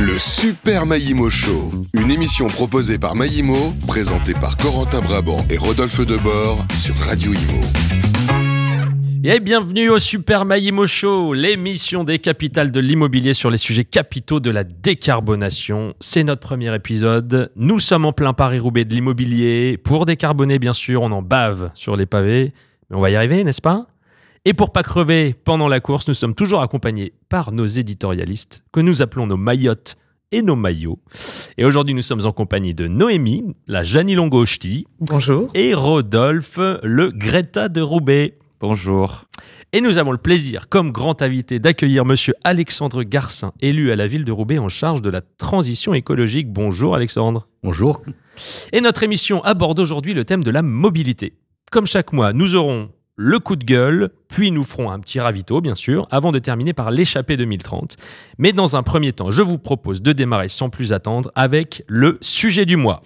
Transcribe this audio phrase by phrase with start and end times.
[0.00, 6.00] Le Super Maïmo Show, une émission proposée par Maïmo, présentée par Corentin Brabant et Rodolphe
[6.00, 7.60] Debord sur Radio Imo.
[9.22, 14.40] Et bienvenue au Super Maïmo Show, l'émission des capitales de l'immobilier sur les sujets capitaux
[14.40, 15.92] de la décarbonation.
[16.00, 17.52] C'est notre premier épisode.
[17.54, 19.76] Nous sommes en plein Paris-Roubaix de l'immobilier.
[19.76, 22.54] Pour décarboner, bien sûr, on en bave sur les pavés.
[22.88, 23.86] Mais on va y arriver, n'est-ce pas?
[24.46, 28.80] Et pour pas crever pendant la course, nous sommes toujours accompagnés par nos éditorialistes, que
[28.80, 29.98] nous appelons nos maillottes
[30.32, 30.98] et nos maillots.
[31.58, 34.86] Et aujourd'hui, nous sommes en compagnie de Noémie, la Janie Longochti.
[34.98, 35.50] Bonjour.
[35.52, 38.38] Et Rodolphe, le Greta de Roubaix.
[38.60, 39.26] Bonjour.
[39.74, 44.06] Et nous avons le plaisir, comme grand invité, d'accueillir monsieur Alexandre Garcin, élu à la
[44.06, 46.50] ville de Roubaix en charge de la transition écologique.
[46.50, 47.46] Bonjour Alexandre.
[47.62, 48.00] Bonjour.
[48.72, 51.34] Et notre émission aborde aujourd'hui le thème de la mobilité.
[51.70, 52.88] Comme chaque mois, nous aurons
[53.22, 56.72] le coup de gueule, puis nous ferons un petit ravito, bien sûr, avant de terminer
[56.72, 57.98] par l'échappée 2030.
[58.38, 62.16] Mais dans un premier temps, je vous propose de démarrer sans plus attendre avec le
[62.22, 63.02] sujet du mois.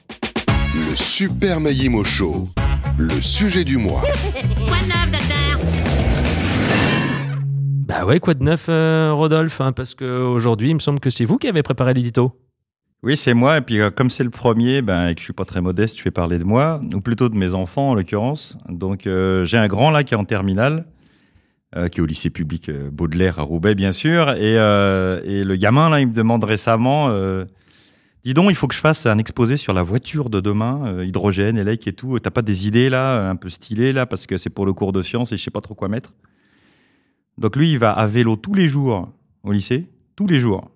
[0.73, 2.49] Le Super Maïmo Show,
[2.97, 4.03] le sujet du mois.
[4.69, 5.61] Quoi de neuf, docteur?
[7.87, 11.25] Bah ouais, quoi de neuf, euh, Rodolphe hein, Parce qu'aujourd'hui, il me semble que c'est
[11.25, 12.33] vous qui avez préparé l'édito.
[13.05, 13.59] Oui, c'est moi.
[13.59, 15.99] Et puis, euh, comme c'est le premier, ben, et que je suis pas très modeste,
[15.99, 18.57] je vais parler de moi, ou plutôt de mes enfants en l'occurrence.
[18.71, 20.87] Donc, euh, j'ai un grand là qui est en terminale,
[21.77, 24.31] euh, qui est au lycée public Baudelaire à Roubaix, bien sûr.
[24.33, 27.11] Et, le gamin là, il me demande récemment,
[28.25, 31.59] dis donc, il faut que je fasse un exposé sur la voiture de demain, hydrogène,
[31.59, 32.19] élec et tout.
[32.21, 34.95] T'as pas des idées là, un peu stylées là, parce que c'est pour le cours
[34.95, 36.15] de sciences et je sais pas trop quoi mettre.
[37.37, 40.71] Donc lui, il va à vélo tous les jours au lycée, tous les jours.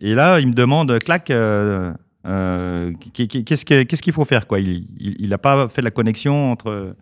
[0.00, 1.92] Et là, il me demande, clac, euh,
[2.26, 4.58] euh, qu'est-ce que- qu'est-ce qu'il faut faire quoi?
[4.60, 6.96] Il n'a pas fait la connexion entre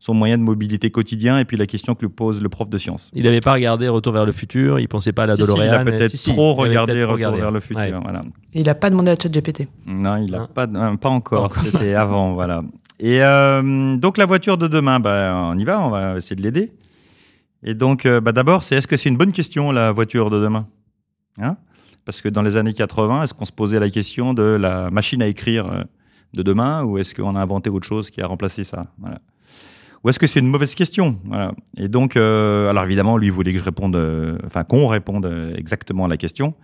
[0.00, 2.76] son moyen de mobilité quotidien et puis la question que lui pose le prof de
[2.76, 3.10] sciences.
[3.14, 5.62] Il n'avait pas regardé Retour vers le futur, il pensait pas à la Si, il
[5.62, 7.40] a peut-être Si, trop regardé Retour regardé.
[7.40, 7.78] vers le futur.
[7.78, 7.90] Ouais.
[8.02, 8.22] Voilà.
[8.52, 9.66] Et il n'a pas demandé à ChatGPT.
[9.86, 11.44] Non, il n'a Hein pas, euh, pas encore.
[11.44, 11.64] Encore.
[11.64, 12.62] C'était avant, voilà.
[13.00, 16.42] Et euh, donc la voiture de demain, bah, on y va, on va essayer de
[16.42, 16.70] l'aider.
[17.62, 20.38] Et donc, euh, bah, d'abord, c'est est-ce que c'est une bonne question la voiture de
[20.42, 20.66] demain?
[21.40, 21.56] Hein?
[22.04, 25.22] Parce que dans les années 80, est-ce qu'on se posait la question de la machine
[25.22, 25.82] à écrire euh,
[26.34, 28.86] de demain, ou est-ce qu'on a inventé autre chose qui a remplacé ça?
[28.98, 29.20] Voilà.
[30.02, 31.18] Ou est-ce que c'est une mauvaise question?
[31.24, 31.52] Voilà.
[31.78, 36.04] Et donc, euh, alors évidemment, lui voulait que je réponde, euh, enfin qu'on réponde exactement
[36.04, 36.54] à la question.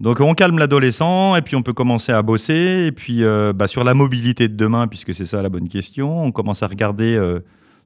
[0.00, 2.84] Donc on calme l'adolescent et puis on peut commencer à bosser.
[2.86, 6.22] Et puis euh, bah, sur la mobilité de demain, puisque c'est ça la bonne question,
[6.22, 7.18] on commence à regarder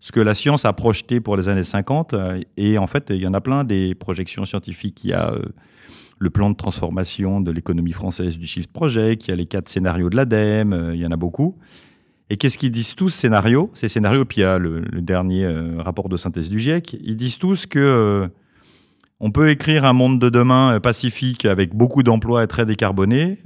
[0.00, 2.14] ce que la science a projeté pour les années 50.
[2.14, 5.04] euh, et en fait, il y en a plein des projections scientifiques.
[5.04, 5.34] Il y a
[6.18, 9.68] le plan de transformation de l'économie française du Shift Project, il y a les quatre
[9.68, 11.56] scénarios de l'ADEME, euh, il y en a beaucoup.
[12.30, 13.70] Et qu'est-ce qu'ils disent tous, scénarios?
[13.74, 17.16] Ces scénarios, puis il y a le, dernier euh, rapport de synthèse du GIEC, ils
[17.16, 17.78] disent tous que...
[17.78, 18.28] euh,
[19.20, 23.38] on peut écrire un monde de demain pacifique avec beaucoup d'emplois et très décarboné.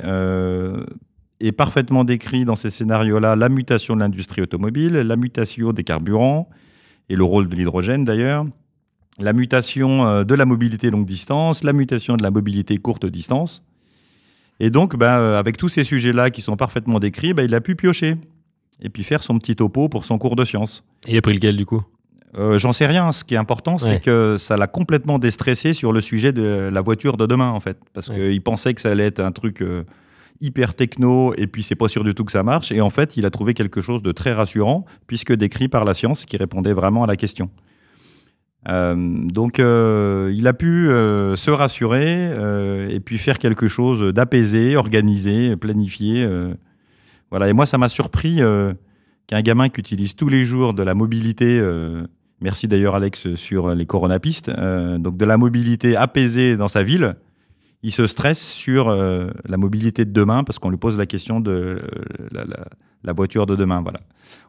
[1.40, 6.50] Et parfaitement décrit dans ces scénarios-là la mutation de l'industrie automobile, la mutation des carburants
[7.08, 8.44] et le rôle de l'hydrogène d'ailleurs,
[9.18, 13.62] la mutation euh, de la mobilité longue distance, la mutation de la mobilité courte distance.
[14.60, 17.60] Et donc, ben, euh, avec tous ces sujets-là qui sont parfaitement décrits, ben, il a
[17.60, 18.16] pu piocher
[18.80, 20.84] et puis faire son petit topo pour son cours de sciences.
[21.06, 21.82] Il a pris lequel du coup?
[22.38, 23.12] Euh, J'en sais rien.
[23.12, 24.00] Ce qui est important, c'est Ouais.
[24.00, 27.78] que ça l'a complètement déstressé sur le sujet de la voiture de demain, en fait.
[27.92, 28.14] Parce Ouais.
[28.30, 29.84] qu'il pensait que ça allait être un truc euh,
[30.40, 32.72] hyper techno, et puis c'est pas sûr du tout que ça marche.
[32.72, 35.92] Et en fait, il a trouvé quelque chose de très rassurant, puisque décrit par la
[35.94, 37.50] science, qui répondait vraiment à la question.
[38.68, 42.30] Euh, donc, euh, il a pu euh, se rassurer
[42.90, 46.28] et puis faire quelque chose d'apaisé, organisé, planifié.
[47.30, 47.48] voilà.
[47.48, 48.40] Et moi, ça m'a surpris
[49.26, 51.60] qu'un gamin qui utilise tous les jours de la mobilité
[52.40, 54.50] Merci d'ailleurs Alex sur les coronapistes.
[54.50, 57.14] Donc de la mobilité apaisée dans sa ville,
[57.84, 61.80] il se stresse sur la mobilité de demain parce qu'on lui pose la question de
[62.32, 62.44] la,
[63.04, 63.80] la- voiture de demain.
[63.80, 64.00] Voilà.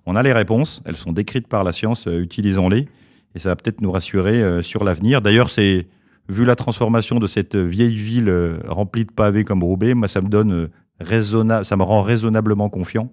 [0.07, 2.87] On a les réponses, elles sont décrites par la science, utilisons-les
[3.35, 5.21] et ça va peut-être nous rassurer euh, sur l'avenir.
[5.21, 5.87] D'ailleurs, c'est
[6.29, 10.21] vu la transformation de cette vieille ville euh, remplie de pavés comme Roubaix, moi ça
[10.21, 10.69] me donne euh,
[11.01, 13.11] raisonna- ça me rend raisonnablement confiant.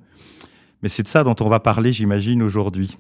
[0.83, 2.99] Mais c'est de ça dont on va parler, j'imagine, aujourd'hui.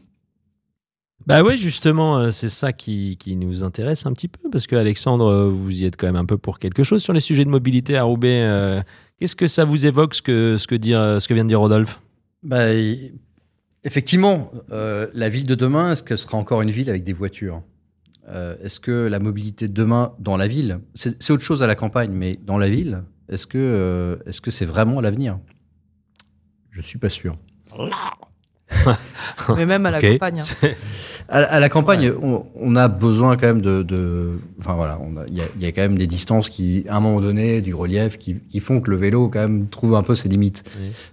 [1.26, 5.48] Bah ouais, justement, c'est ça qui, qui nous intéresse un petit peu, parce que Alexandre,
[5.48, 7.96] vous y êtes quand même un peu pour quelque chose sur les sujets de mobilité
[7.96, 8.42] à Roubaix.
[8.42, 8.80] euh,
[9.18, 11.60] Qu'est-ce que ça vous évoque, ce que, ce que, dire, ce que vient de dire
[11.60, 12.00] Rodolphe?
[12.42, 12.72] Bah,
[13.84, 17.62] effectivement, euh, la ville de demain, est-ce qu'elle sera encore une ville avec des voitures?
[18.28, 21.66] Euh, Est-ce que la mobilité de demain dans la ville, c'est c'est autre chose à
[21.66, 25.38] la campagne, mais dans la ville, est-ce que euh, est-ce que c'est vraiment l'avenir?
[26.70, 27.36] Je suis pas sûr.
[29.56, 30.40] Mais même à la campagne.
[30.40, 30.68] hein.
[31.32, 33.82] À, à la campagne, on, on a besoin quand même de.
[33.82, 36.96] de- enfin voilà, il y, a- il y a quand même des distances qui, à
[36.96, 40.02] un moment donné, du relief, qui, qui font que le vélo quand même trouve un
[40.02, 40.64] peu ses limites.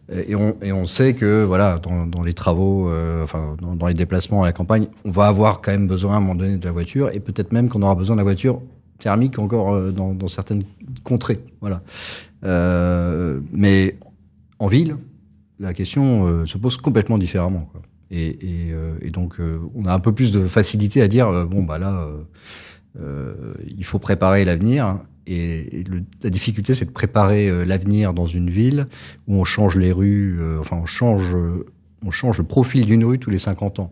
[0.09, 0.23] Oui.
[0.27, 3.85] Et, on, et on sait que voilà, dans, dans les travaux, euh, enfin dans, dans
[3.85, 6.57] les déplacements à la campagne, on va avoir quand même besoin à un moment donné
[6.57, 8.59] de la voiture, et peut-être même qu'on aura besoin de la voiture
[8.97, 10.63] thermique encore euh, dans, dans certaines
[11.03, 11.41] contrées.
[11.61, 11.81] Voilà.
[12.43, 13.97] Euh, mais
[14.57, 14.97] en ville,
[15.59, 17.67] la question euh, se pose complètement différemment.
[17.71, 17.81] quoi.
[18.11, 21.27] Et, et, euh, et donc, euh, on a un peu plus de facilité à dire
[21.27, 22.07] euh, bon, bah là,
[23.67, 24.99] il faut préparer l'avenir.
[25.27, 28.87] Et, le- la difficulté, c'est de préparer l'avenir dans une ville
[29.27, 31.35] où on change les rues, enfin, on change,
[32.05, 33.91] on change le profil d'une rue tous les 50 ans.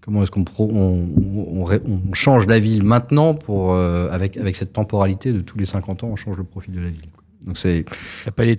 [0.00, 4.72] Comment est-ce qu'on on, on- on change la ville maintenant pour, euh, avec, avec cette
[4.72, 7.08] temporalité de tous les 50 ans, on change le profil de la ville.
[7.44, 7.84] Donc c'est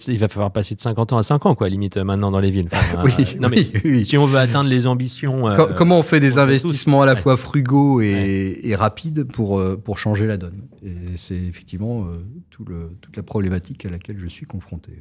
[0.08, 2.40] Il va falloir passer de 50 ans à 5 ans, quoi, limite, euh, maintenant dans
[2.40, 2.68] les villes.
[2.72, 4.04] Enfin, Oui, euh, non, mais oui, oui.
[4.06, 5.48] si on veut atteindre les ambitions.
[5.48, 7.20] euh, Co- Comment on fait des on le fait investissements à la Ouais.
[7.20, 10.64] fois frugaux et, et rapides pour, pour changer la donne?
[10.84, 12.18] Et c'est effectivement euh,
[12.50, 14.92] tout le- toute la problématique à laquelle je suis confronté.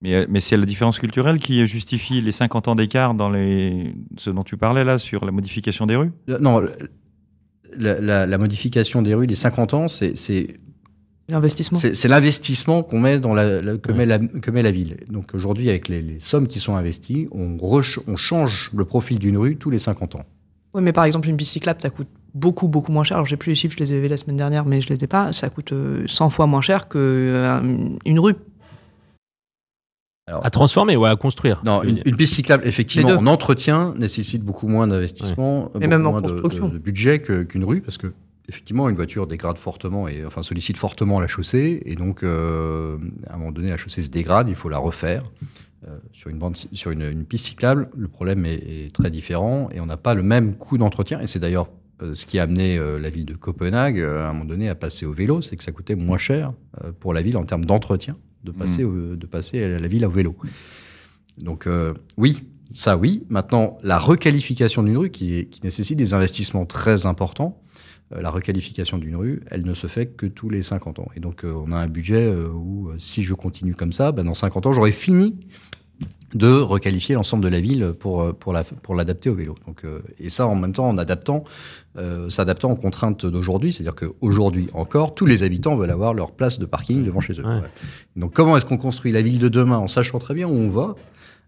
[0.00, 3.94] Mais, mais c'est la différence culturelle qui justifie les 50 ans d'écart dans les...
[4.16, 6.12] ce dont tu parlais là, sur la modification des rues?
[6.40, 6.62] Non,
[7.76, 10.58] la, la- la modification des rues, les 50 ans, c'est c'est-
[11.30, 11.78] L'investissement.
[11.78, 13.98] c'est- c'est l'investissement qu'on met dans la, la- que, Ouais.
[13.98, 14.96] met la, que met la ville.
[15.10, 19.18] Donc aujourd'hui, avec les, les sommes qui sont investies, on, re- on change le profil
[19.18, 20.24] d'une rue tous les 50 ans.
[20.74, 23.16] Oui, mais par exemple, une bicyclable, ça coûte beaucoup, beaucoup moins cher.
[23.18, 25.02] Alors, j'ai plus les chiffres, je les ai vus la semaine dernière, mais je les
[25.02, 25.32] ai pas.
[25.32, 28.34] Ça coûte euh, 100 fois moins cher qu'une une rue.
[30.30, 31.62] À transformer ou à construire.
[31.64, 36.10] Non, une, une piste cyclable, effectivement, en entretien, nécessite beaucoup moins d'investissement, beaucoup même en
[36.10, 36.68] moins de, construction.
[36.68, 38.12] de- de budget que- qu'une rue, parce que
[38.48, 42.96] effectivement, une voiture dégrade fortement et enfin sollicite fortement la chaussée, et donc euh,
[43.28, 45.24] à un moment donné, la chaussée se dégrade, il faut la refaire.
[45.86, 48.54] Euh, sur une, bande, sur une, une piste cyclable, le problème est,
[48.86, 51.20] est très différent et on n'a pas le même coût d'entretien.
[51.20, 51.68] Et c'est d'ailleurs
[52.02, 55.06] euh, ce qui a amené la ville de Copenhague à un moment donné à passer
[55.06, 56.52] au vélo, c'est que ça coûtait moins cher
[56.98, 60.10] pour la ville en termes d'entretien de passer, au- de passer à la ville au
[60.10, 60.34] vélo.
[61.38, 62.42] Donc euh, oui,
[62.72, 63.24] ça oui.
[63.28, 67.60] Maintenant, la requalification d'une rue qui, nécessite des investissements très importants,
[68.10, 71.08] la requalification d'une rue, elle ne se fait que tous les 50 ans.
[71.14, 74.12] Et donc euh, on a un budget euh, où euh, si je continue comme ça,
[74.12, 75.36] ben, dans 50 ans, j'aurai fini
[76.34, 79.54] de requalifier l'ensemble de la ville pour, euh, pour, la, pour l'adapter au vélo.
[79.66, 81.44] Donc, euh, et ça en même temps en adaptant,
[81.96, 86.58] euh, s'adaptant aux contraintes d'aujourd'hui, c'est-à-dire qu'aujourd'hui encore, tous les habitants veulent avoir leur place
[86.58, 87.44] de parking devant chez eux.
[87.44, 87.60] Ouais.
[87.60, 87.68] Ouais.
[88.16, 90.70] Donc comment est-ce qu'on construit la ville de demain en sachant très bien où on
[90.70, 90.96] va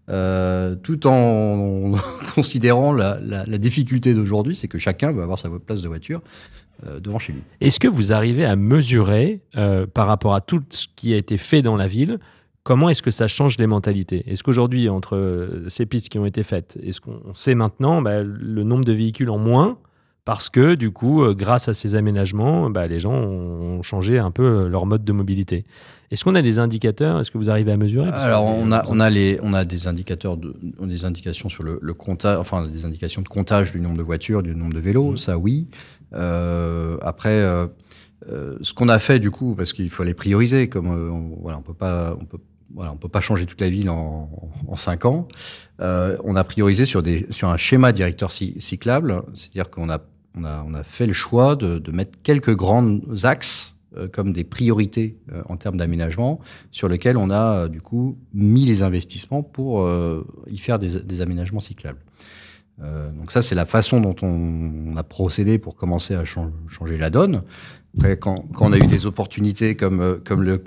[0.09, 1.93] euh, tout en
[2.35, 6.21] considérant la, difficulté d'aujourd'hui, c'est que chacun veut avoir sa place de voiture
[6.85, 7.41] euh, devant chez lui.
[7.61, 11.37] Est-ce que vous arrivez à mesurer, euh, par rapport à tout ce qui a été
[11.37, 12.19] fait dans la ville,
[12.63, 14.23] comment est-ce que ça change les mentalités?
[14.27, 18.63] Est-ce qu'aujourd'hui, entre ces pistes qui ont été faites, est-ce qu'on sait maintenant bah, le
[18.63, 19.77] nombre de véhicules en moins
[20.31, 24.31] parce que, du coup, euh, grâce à ces aménagements, bah, les gens ont changé un
[24.31, 25.65] peu euh, leur mode de mobilité.
[26.09, 27.19] Est-ce qu'on a des indicateurs?
[27.19, 28.07] Est-ce que vous arrivez à mesurer?
[28.09, 31.79] Alors on a on a les on a des indicateurs de des indications sur le,
[31.81, 35.11] le comptage enfin des indications de comptage du nombre de voitures du nombre de vélos
[35.11, 35.17] Mhm.
[35.17, 35.67] ça oui
[36.13, 37.67] Euh, après euh,
[38.29, 41.57] euh, ce qu'on a fait du coup parce qu'il faut les prioriser comme on, voilà
[41.57, 42.39] on peut pas on peut
[42.73, 44.29] voilà, on peut pas changer toute la ville en,
[44.65, 45.27] en cinq ans.
[45.81, 49.99] Euh, on a priorisé sur, des, sur un schéma directeur cy- cyclable, c'est-à-dire qu'on a,
[50.35, 55.41] on a, fait le choix de, mettre quelques grands axes euh, comme des priorités euh,
[55.49, 56.39] en termes d'aménagement,
[56.71, 59.85] sur lesquels on a euh, du coup mis les investissements pour
[60.47, 61.99] y faire des, aménagements cyclables.
[62.79, 67.11] Donc ça, c'est la façon dont on, a procédé pour commencer à chan- changer la
[67.11, 67.43] donne.
[67.95, 70.01] Après, quand, on a eu des opportunités comme,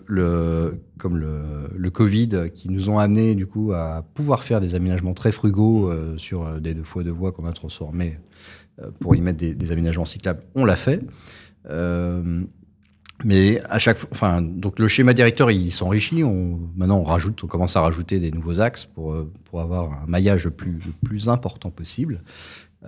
[0.06, 0.76] le,
[1.92, 6.61] Covid qui nous ont amené du coup à pouvoir faire des aménagements très frugaux sur
[6.61, 8.33] des deux fois deux voies qu'on a transformées euh,
[9.00, 11.00] pour y mettre des, des aménagements cyclables, on l'a fait.
[11.71, 12.43] Euh,
[13.25, 16.25] mais à chaque fois, enfin, donc le schéma directeur, il s'enrichit.
[16.25, 19.93] On, maintenant, on rajoute, on commence à rajouter des nouveaux axes pour, euh, pour avoir
[20.02, 22.23] un maillage le plus, le plus important possible.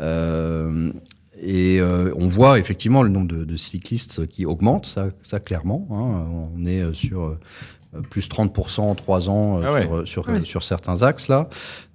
[0.00, 0.92] Euh,
[1.40, 5.86] et euh, on voit effectivement le nombre de, de cyclistes qui augmente, ça, ça clairement.
[5.90, 6.26] hein.
[6.56, 7.38] on est sur euh,
[8.10, 9.82] plus 30% en 3 ans euh, Ah ouais.
[9.82, 10.44] sur, sur, Ouais.
[10.44, 11.48] sur certains axes là.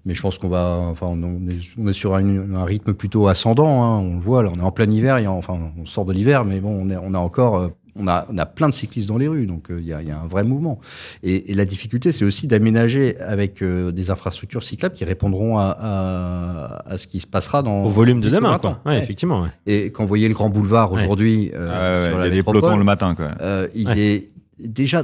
[0.06, 3.28] Mais je pense qu'on va, enfin, on est, on est sur un, un rythme plutôt
[3.28, 3.84] ascendant.
[3.84, 4.00] hein.
[4.00, 5.20] On le voit, là, on est en plein hiver.
[5.32, 8.26] enfin, on sort de l'hiver, mais bon, on, est, on a encore, euh, on a,
[8.34, 10.12] on a plein de cyclistes dans les rues, donc euh, il y, a, il y
[10.12, 10.80] a un vrai mouvement.
[11.22, 15.78] Et, et la difficulté, c'est aussi d'aménager avec euh, des infrastructures cyclables qui répondront à,
[15.80, 18.70] à, à ce qui se passera dans Au volume de 10 ou demain, 20 quoi.
[18.72, 18.78] ans.
[18.86, 19.00] Ouais, Ouais.
[19.00, 19.42] effectivement.
[19.44, 19.50] ouais.
[19.68, 21.04] Et quand vous voyez le grand boulevard Ouais.
[21.04, 23.30] aujourd'hui euh, Ah il la y a des métropole, pelotons le matin, quoi.
[23.42, 24.00] euh, il Ouais.
[24.00, 24.30] est
[24.60, 25.04] déjà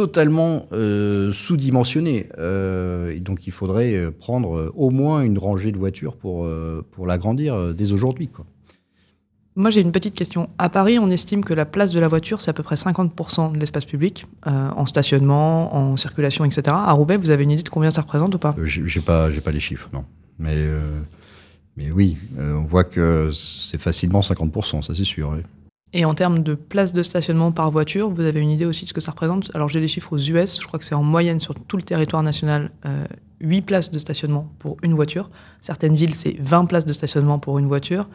[0.00, 2.30] totalement euh, sous-dimensionné.
[2.38, 6.48] Euh, donc il faudrait euh, prendre au moins une rangée de voitures pour,
[6.90, 8.30] pour l'agrandir dès aujourd'hui.
[9.56, 10.48] Moi, j'ai une petite question.
[10.56, 13.52] À Paris, on estime que la place de la voiture, c'est à peu près 50%
[13.52, 16.62] de l'espace public, euh, en stationnement, en circulation, etc.
[16.68, 18.54] À Roubaix, vous avez une idée de combien ça représente ou pas?
[18.58, 20.04] Euh, J'ai pas, j'ai pas les chiffres, non.
[20.38, 20.66] Mais,
[21.76, 25.28] mais oui, on voit que c'est facilement 50%, ça c'est sûr.
[25.36, 25.42] oui.
[25.92, 28.88] Et en termes de place de stationnement par voiture, vous avez une idée aussi de
[28.88, 29.50] ce que ça représente?
[29.54, 30.60] Alors, j'ai les chiffres aux US.
[30.60, 33.06] Je crois que c'est en moyenne sur tout le territoire national, euh,
[33.40, 35.30] 8 places de stationnement pour une voiture.
[35.60, 38.06] Certaines villes, c'est 20 places de stationnement pour une voiture.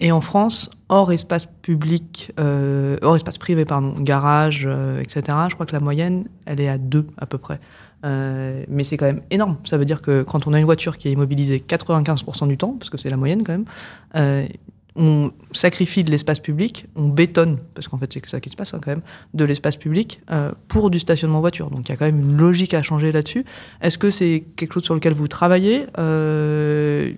[0.00, 5.54] Et en France, hors espace public, euh, hors espace privé, pardon, garage, euh, etc., je
[5.54, 7.60] crois que la moyenne, elle est à 2 à peu près.
[8.04, 9.56] Euh, mais c'est quand même énorme.
[9.64, 12.76] Ça veut dire que quand on a une voiture qui est immobilisée 95% du temps,
[12.78, 14.48] parce que c'est la moyenne quand même,
[14.96, 18.74] on sacrifie de l'espace public, on bétonne, parce qu'en fait c'est ça qui se passe
[18.74, 19.02] hein, quand même,
[19.34, 21.70] de l'espace public euh, pour du stationnement voiture.
[21.70, 23.44] Donc il y a quand même une logique à changer là-dessus.
[23.80, 27.12] Est-ce que c'est quelque chose sur lequel vous travaillez Euh,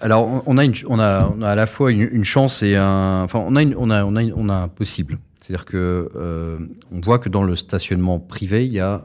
[0.00, 3.22] Alors, on- a, à la fois une, chance et un.
[3.22, 5.18] Enfin, on a, on a, on a, un possible.
[5.40, 6.58] C'est-à-dire que euh,
[6.90, 9.04] on voit que dans le stationnement privé, il y a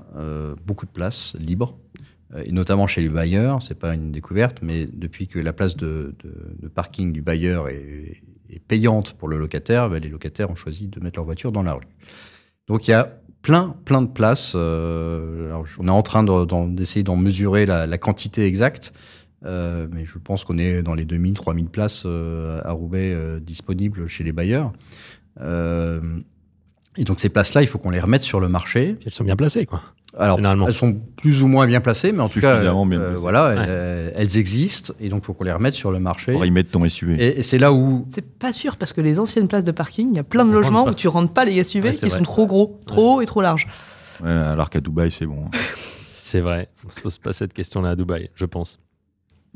[0.65, 1.77] beaucoup de places libres,
[2.43, 3.61] et notamment chez les bailleurs.
[3.61, 6.15] C'est pas une découverte, mais depuis que la place de,
[6.73, 8.21] parking du bailleur est,
[8.67, 11.73] payante pour le locataire, ben, les locataires ont choisi de mettre leur voiture dans la
[11.73, 11.87] rue.
[12.67, 14.53] Donc, il y a plein, plein de places.
[14.55, 16.23] euh, on est en train
[16.67, 18.93] d'essayer d'en mesurer la, quantité exacte.
[19.45, 23.39] Euh, mais je pense qu'on est dans les 2000, 3000 places euh, à Roubaix euh,
[23.39, 24.71] disponibles chez les bailleurs.
[26.97, 28.97] Et donc ces places-là, il faut qu'on les remette sur le marché.
[29.05, 29.81] Elles sont bien placées, quoi.
[30.15, 30.67] Alors, Généralement.
[30.67, 33.19] elles sont plus ou moins bien placées, mais en tout cas, Suffisamment bien euh, placées.
[33.21, 33.55] voilà, Ouais.
[33.67, 36.33] euh, elles existent, et donc il faut qu'on les remette sur le marché.
[36.33, 37.15] Pour y mettre ton SUV.
[37.19, 40.09] Et, et c'est là où c'est pas sûr parce que les anciennes places de parking,
[40.11, 42.05] il y a plein de On logements où tu rentres pas les SUV Ouais, c'est
[42.05, 42.19] qui vrai.
[42.19, 43.67] sont trop gros, trop hauts et trop larges.
[44.23, 45.45] Ouais, alors qu'à Dubaï, c'est bon.
[46.25, 46.69] C'est vrai.
[46.87, 48.79] On se pose pas cette question-là à Dubaï, je pense.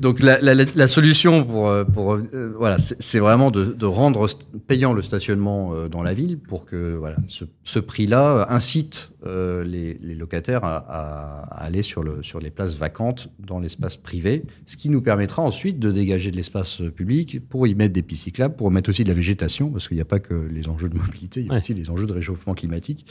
[0.00, 4.28] Donc la, la- la solution pour, euh, pour euh, voilà, c'est vraiment de, de rendre
[4.68, 9.64] payant le stationnement euh, dans la ville pour que voilà, ce, ce prix-là incite euh,
[9.64, 14.44] les, les locataires à, à- aller sur, le, sur les places vacantes dans l'espace privé,
[14.66, 18.22] ce qui nous permettra ensuite de dégager de l'espace public pour y mettre des pistes
[18.22, 20.88] cyclables, pour mettre aussi de la végétation, parce qu'il n'y a pas que les enjeux
[20.88, 21.58] de mobilité, il y a Ouais.
[21.58, 23.04] aussi les enjeux de réchauffement climatique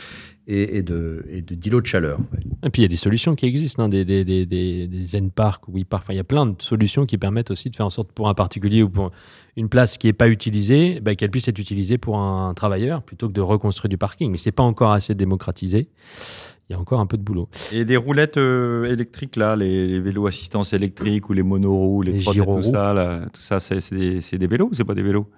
[0.47, 2.19] et, et de et de d'îlots de chaleur.
[2.63, 5.05] Et puis il y a des solutions qui existent, hein, des, des, des, des, des
[5.05, 7.85] zen parks, oui, parfois il y a plein de solutions qui permettent aussi de faire
[7.85, 9.11] en sorte pour un particulier ou pour
[9.55, 13.27] une place qui n'est pas utilisée, bah, qu'elle puisse être utilisée pour un travailleur plutôt
[13.27, 14.31] que de reconstruire du parking.
[14.31, 15.89] Mais c'est pas encore assez démocratisé.
[16.69, 17.47] Il y a encore un peu de boulot.
[17.71, 22.11] Et des roulettes euh, électriques, là, les, les vélos assistance électrique ou les monoroues, les,
[22.13, 24.93] Les tout ça, là, tout ça, c'est c'est des, c'est des vélos ou c'est pas
[24.93, 25.29] des vélos?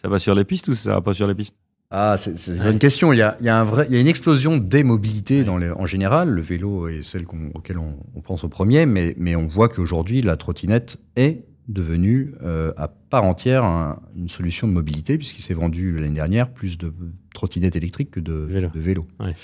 [0.00, 1.56] Ça va sur les pistes ou ça va pas sur les pistes?
[1.92, 2.64] Ah, c'est une Ouais.
[2.66, 3.12] bonne question.
[3.12, 5.42] Il y a, il y a un vrai, il y a une explosion des mobilités
[5.42, 6.28] dans les- en général.
[6.30, 9.68] Le vélo est celle qu'on- auquel on, on pense au premier, mais, mais on voit
[9.68, 15.42] qu'aujourd'hui, la trottinette est devenue euh, à part entière un- une solution de mobilité, puisqu'il
[15.42, 16.92] s'est vendu l'année dernière plus de
[17.34, 18.68] trottinettes électriques que de Vélo.
[18.72, 19.06] de vélos.
[19.18, 19.34] Ouais.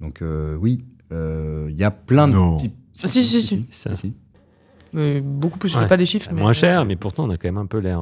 [0.00, 2.56] Donc euh, oui, euh, il y a plein Non.
[2.56, 2.74] de types.
[3.02, 3.66] Ah, si, si, si.
[5.22, 5.82] Beaucoup plus, je Ouais.
[5.84, 6.30] sais pas les chiffres.
[6.34, 8.00] mais- Moins cher, mais pourtant on a quand même un peu l'air.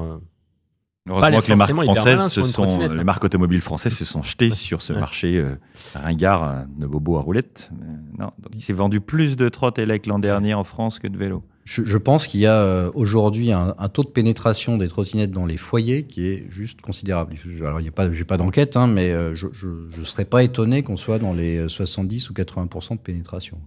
[1.09, 3.05] Euh, Heureusement les- que les marques françaises, se sont, trottinette, les là.
[3.05, 5.01] marques automobiles françaises se sont jetées sur ce Ouais.
[5.01, 5.57] marché euh,
[5.95, 7.71] ringard euh, de bobos à roulettes.
[7.73, 7.85] Euh,
[8.19, 11.17] non, donc il s'est vendu plus de trottes élec l'an dernier en France que de
[11.19, 11.43] vélos.
[11.65, 15.31] Je, je pense qu'il y a euh, aujourd'hui un, un taux de pénétration des trottinettes
[15.31, 17.35] dans les foyers qui est juste considérable.
[17.37, 20.25] Je- Alors, il y a pas, j'ai pas d'enquête, hein, mais euh, je ne serais
[20.25, 23.59] pas étonné qu'on soit dans les euh, 70 ou 80% de pénétration.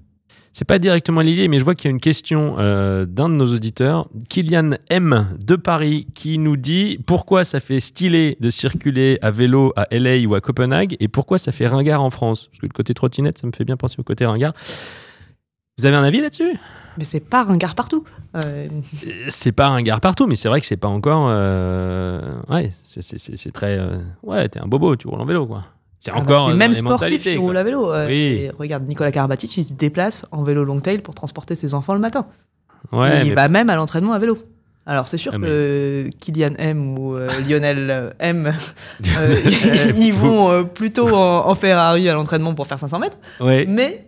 [0.57, 3.33] C'est pas directement lié, mais je vois qu'il y a une question euh, d'un de
[3.33, 9.19] nos auditeurs, Kylian M de Paris, qui nous dit pourquoi ça fait stylé de circuler
[9.21, 12.47] à vélo à LA ou à Copenhague et pourquoi ça fait ringard en France.
[12.47, 14.53] Parce que le côté trottinette, ça me fait bien penser au côté ringard.
[15.77, 16.53] Vous avez un avis là-dessus?
[16.97, 18.05] Mais c'est pas ringard partout.
[18.35, 21.27] Euh, Euh, C'est pas ringard partout, mais c'est vrai que c'est pas encore.
[21.31, 23.77] euh, Ouais, c'est- très.
[24.23, 25.65] Ouais, t'es un bobo, tu roules en vélo, quoi.
[26.05, 26.49] C'est ah encore.
[26.53, 27.45] même les sportif mentalités, qui quoi.
[27.47, 27.91] roule à vélo.
[27.91, 28.13] euh, Oui.
[28.43, 31.95] et regarde, Nicolas Karabatic, il se déplace en vélo long tail pour transporter ses enfants
[31.95, 32.27] le matin.
[32.91, 34.37] Ouais, il va même à l'entraînement à vélo.
[34.85, 38.53] Alors c'est sûr Ah, mais- que Kylian M ou euh, Lionel euh, M,
[39.17, 39.39] euh,
[39.97, 44.07] ils vont euh, plutôt en, en Ferrari à l'entraînement pour faire 500 mètres, ouais, mais,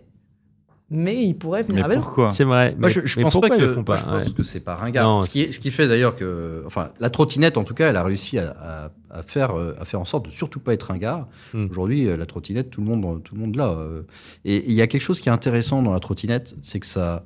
[0.90, 2.00] mais ils pourraient venir Mais à vélo.
[2.00, 2.28] pourquoi?
[2.32, 2.70] C'est vrai.
[2.78, 4.04] Moi, mais, je, je mais pense pourquoi pas ils que, le font moi, pas je
[4.04, 4.32] pense ouais.
[4.32, 5.06] que c'est pas ringard.
[5.06, 7.90] Non, ce, qui est- ce qui fait d'ailleurs que, enfin, la trottinette en tout cas,
[7.90, 10.72] elle a réussi à, à- à faire, euh, à faire en sorte de surtout pas
[10.74, 11.28] être ringard.
[11.54, 11.66] Hmm.
[11.70, 13.68] Aujourd'hui, euh, la trottinette, tout le monde, tout le monde l'a.
[13.70, 14.02] euh.
[14.44, 17.24] Et il y a quelque chose qui est intéressant dans la trottinette, c'est que ça,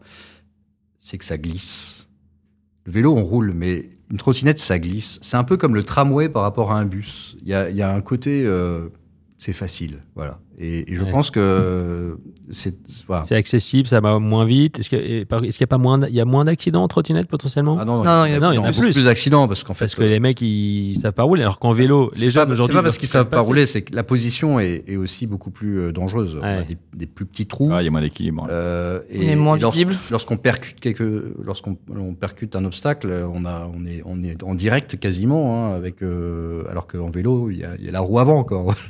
[0.99, 2.09] c'est que ça glisse.
[2.85, 5.19] Le vélo, on roule, mais une trottinette, ça glisse.
[5.23, 7.37] C'est un peu comme le tramway par rapport à un bus.
[7.43, 8.89] Il y a, il y a un côté, euh,
[9.39, 10.41] c'est facile, voilà.
[10.65, 11.11] Et, et je Ouais.
[11.11, 12.17] pense que
[12.51, 12.75] c'est
[13.09, 13.25] voilà.
[13.25, 14.79] C'est accessible, ça va moins vite.
[14.79, 17.77] Est-ce et qu'il y a pas moins, il y a moins d'accidents en trottinette potentiellement?
[17.81, 18.55] Ah non, Non, non, il y en a Non, plus.
[18.55, 18.93] il y en a beaucoup plus.
[18.93, 21.73] plus d'accidents parce qu'en fait, Parce que les mecs ils savent pas rouler, alors qu'en
[21.73, 22.75] vélo, les jeunes aujourd'hui.
[22.75, 25.51] C'est pas parce qu'ils savent pas rouler, c'est que la position est, est aussi beaucoup
[25.51, 26.39] plus euh, dangereuse.
[26.41, 26.65] On a Ouais.
[26.67, 27.71] des, des plus petits trous.
[27.73, 28.47] Ah, Il y a moins d'équilibre.
[28.51, 29.97] euh, Il est moins visible.
[30.13, 34.55] Lorsqu'on percute quelque, lorsqu'on on percute un obstacle, on a, on est, on est en
[34.55, 38.01] direct quasiment, hein, avec, euh, alors qu'en vélo, il y, a, il y a la
[38.01, 38.75] roue avant encore.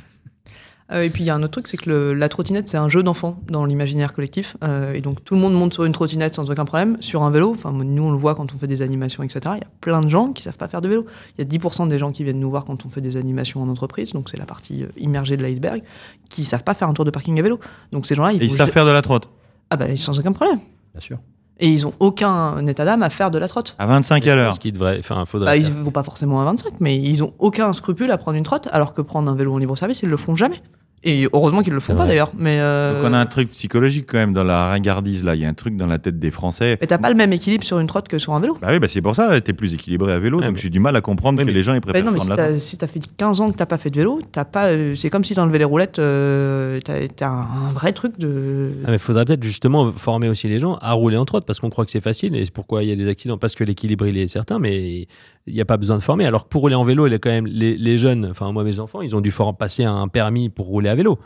[0.91, 2.77] Euh, et puis il y a un autre truc, c'est que le- la trottinette, c'est
[2.77, 4.57] un jeu d'enfant dans l'imaginaire collectif.
[4.63, 6.97] Euh, et donc tout le monde monte sur une trottinette sans aucun problème.
[7.01, 9.39] Sur un vélo, enfin nous on le voit quand on fait des animations, etc.
[9.55, 11.05] Il y a plein de gens qui savent pas faire de vélo.
[11.37, 13.61] Il y a 10% des gens qui viennent nous voir quand on fait des animations
[13.61, 15.81] en entreprise, donc c'est la partie euh, immergée de l'iceberg,
[16.29, 17.59] qui savent pas faire un tour de parking à vélo.
[17.91, 19.29] Donc ces gens-là, ils, Et ils savent faire de la trotte.
[19.69, 20.59] Ah bah sans aucun problème.
[20.93, 21.17] Bien sûr.
[21.59, 23.75] Et ils ont aucun état d'âme à faire de la trotte.
[23.77, 24.49] À 25 à l'heure.
[24.49, 25.45] pense qu'il devrait, enfin, faudrait.
[25.45, 25.75] Bah, ils faire.
[25.83, 28.93] vont pas forcément à 25, mais ils ont aucun scrupule à prendre une trotte, alors
[28.93, 30.61] que prendre un vélo en libre service, ils le font jamais.
[31.05, 32.07] Et heureusement qu'ils le font pas vrai.
[32.09, 32.31] d'ailleurs.
[32.37, 35.35] Mais, euh, Donc on a un truc psychologique quand même dans la ringardise là.
[35.35, 36.77] Il y a un truc dans la tête des Français.
[36.79, 38.57] mais t'as pas le même équilibre sur une trotte que sur un vélo.
[38.61, 40.69] Bah oui, bah c'est pour ça, t'es plus équilibré à vélo, Ouais, donc mais- j'ai
[40.69, 42.27] du mal à comprendre Oui, que mais- les gens ils Bah préfèrent non, mais si
[42.29, 42.49] la trotte.
[42.53, 44.67] t'as si t'as fait 15 ans que t'as pas fait de vélo, t'as pas.
[44.67, 48.71] euh, C'est comme si t'enlevais les roulettes, euh, t'as t'as un, vrai truc de.
[48.85, 51.69] Ah, mais faudrait peut-être justement former aussi les gens à rouler en trotte parce qu'on
[51.69, 54.07] croit que c'est facile et c'est pourquoi il y a des accidents parce que l'équilibre
[54.07, 55.07] il est certain mais
[55.45, 57.19] il n'y a pas besoin de former alors que pour rouler en vélo il est
[57.19, 60.07] quand même les, les jeunes enfin moi mes enfants ils ont dû for- passer un
[60.07, 61.19] permis pour rouler à vélo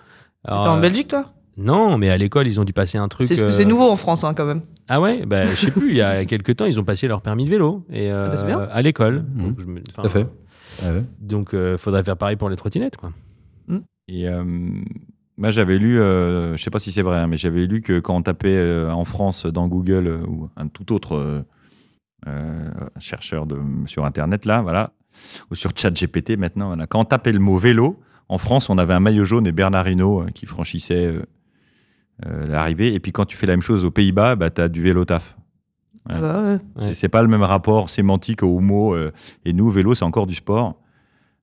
[0.43, 1.25] Alors, T'es en euh, Belgique, toi?
[1.59, 3.95] non mais à l'école ils ont dû passer un truc C'est euh, c'est nouveau en
[3.95, 4.61] France, hein, quand même.
[4.87, 5.25] ah ouais?
[5.25, 7.49] Bah, je sais plus il y a quelques temps ils ont passé leur permis de
[7.49, 8.59] vélo et euh, Ah bah, bien.
[8.71, 10.27] à l'école donc, je me- enfin, Tout à fait.
[10.85, 11.03] Ah ouais.
[11.19, 13.11] donc euh, faudrait faire pareil pour les trottinettes quoi
[14.09, 14.43] Et euh,
[15.37, 17.99] moi j'avais lu, euh, je sais pas si c'est vrai, hein, mais j'avais lu que
[17.99, 21.41] quand on tapait euh, en France dans Google euh, ou un tout autre euh,
[22.27, 22.69] euh,
[22.99, 24.91] chercheur de, sur Internet là, voilà,
[25.51, 28.93] ou sur ChatGPT maintenant, voilà, quand on tapait le mot vélo, en France on avait
[28.93, 31.21] un maillot jaune et Bernard Hinault euh, qui franchissait euh,
[32.25, 32.93] euh, l'arrivée.
[32.93, 35.05] Et puis quand tu fais la même chose aux Pays-Bas, bah, tu as du vélo
[35.05, 35.35] taf.
[36.09, 36.15] Ouais.
[36.17, 36.51] Ah bah, ouais.
[36.83, 36.87] Ouais.
[36.89, 38.95] C'est- C'est pas le même rapport sémantique au mot.
[38.95, 39.11] euh,
[39.45, 40.79] et nous, vélo, c'est encore du sport,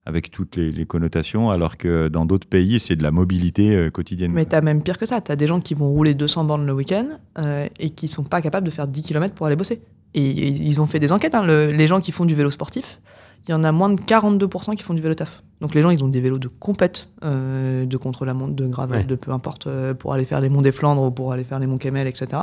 [0.07, 3.91] avec toutes les, les connotations, alors que dans d'autres pays, c'est de la mobilité euh,
[3.91, 4.33] quotidienne.
[4.33, 5.21] Mais t'as même pire que ça.
[5.21, 7.07] T'as des gens qui vont rouler 200 bornes le week-end
[7.38, 9.81] euh, et qui sont pas capables de faire 10 km pour aller bosser.
[10.14, 11.35] Et, et ils ont fait des enquêtes.
[11.35, 13.00] hein, le- les gens qui font du vélo sportif,
[13.47, 15.43] il y en a moins de 42% qui font du vélo taf.
[15.61, 19.04] Donc les gens, ils ont des vélos de compète, euh, de contre-la-montre, de gravel, Ouais.
[19.04, 21.59] de peu importe, euh, pour aller faire les monts des Flandres ou pour aller faire
[21.59, 22.43] les monts Kemmel, etc.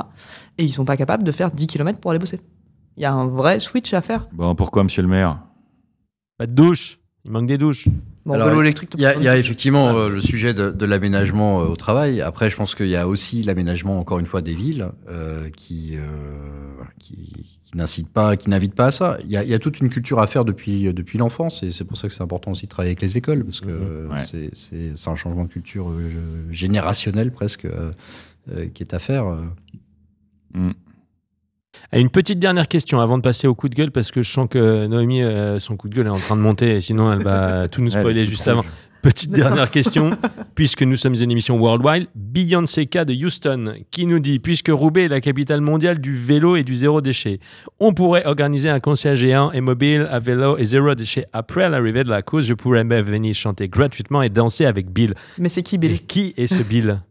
[0.58, 2.40] Et ils sont pas capables de faire 10 km pour aller bosser.
[2.96, 4.28] Il y a un vrai switch à faire.
[4.32, 5.38] Bon, pourquoi, monsieur le maire?
[6.38, 7.86] Pas de douche il manque des douches
[8.24, 10.54] Bon, Alors, vélo électrique, Il y a, il y a t'as- effectivement euh, le sujet
[10.54, 12.20] de, de l'aménagement euh, au travail.
[12.20, 15.96] Après, je pense qu'il y a aussi l'aménagement, encore une fois, des villes euh, qui,
[15.96, 16.02] euh,
[17.00, 17.16] qui,
[17.64, 19.18] qui n'incitent pas, qui n'invitent pas à ça.
[19.24, 21.72] Il y, a, il y a toute une culture à faire depuis, depuis l'enfance et
[21.72, 23.78] c'est pour ça que c'est important aussi de travailler avec les écoles parce que Mhm.
[23.82, 24.24] euh, Ouais.
[24.24, 26.08] c'est- c'est c'est un changement de culture euh,
[26.50, 27.90] générationnel presque euh,
[28.52, 29.26] euh, qui est à faire.
[29.26, 30.70] euh.
[31.92, 34.30] Et Une petite dernière question avant de passer au coup de gueule parce que je
[34.30, 37.12] sens que Noémie, euh, son coup de gueule est en train de monter et sinon
[37.12, 38.64] elle va tout nous spoiler juste avant.
[39.02, 40.10] Petite dernière question,
[40.54, 45.04] puisque nous sommes une émission Worldwide, Beyoncé K de Houston qui nous dit puisque Roubaix
[45.04, 47.40] est la capitale mondiale du vélo et du zéro déchet,
[47.80, 51.26] on pourrait organiser un concert géant et mobile à vélo et zéro déchet.
[51.32, 55.14] Après l'arrivée de la cause, je pourrais même venir chanter gratuitement et danser avec Bill.
[55.36, 57.02] Mais c'est qui, Et Billy qui est ce Bill?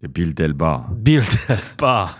[0.00, 0.90] C'est Bill Delbar.
[0.92, 1.22] Bill,
[1.78, 2.16] pas.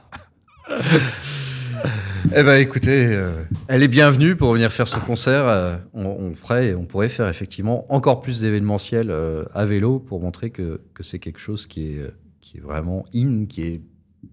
[2.35, 5.47] Eh ben, écoutez, euh, elle est bienvenue pour venir faire son concert.
[5.47, 10.21] euh, on, on ferait, on pourrait faire effectivement encore plus d'événementiels euh, à vélo pour
[10.21, 13.81] montrer que, que c'est quelque chose qui est, euh, qui est vraiment in, qui est,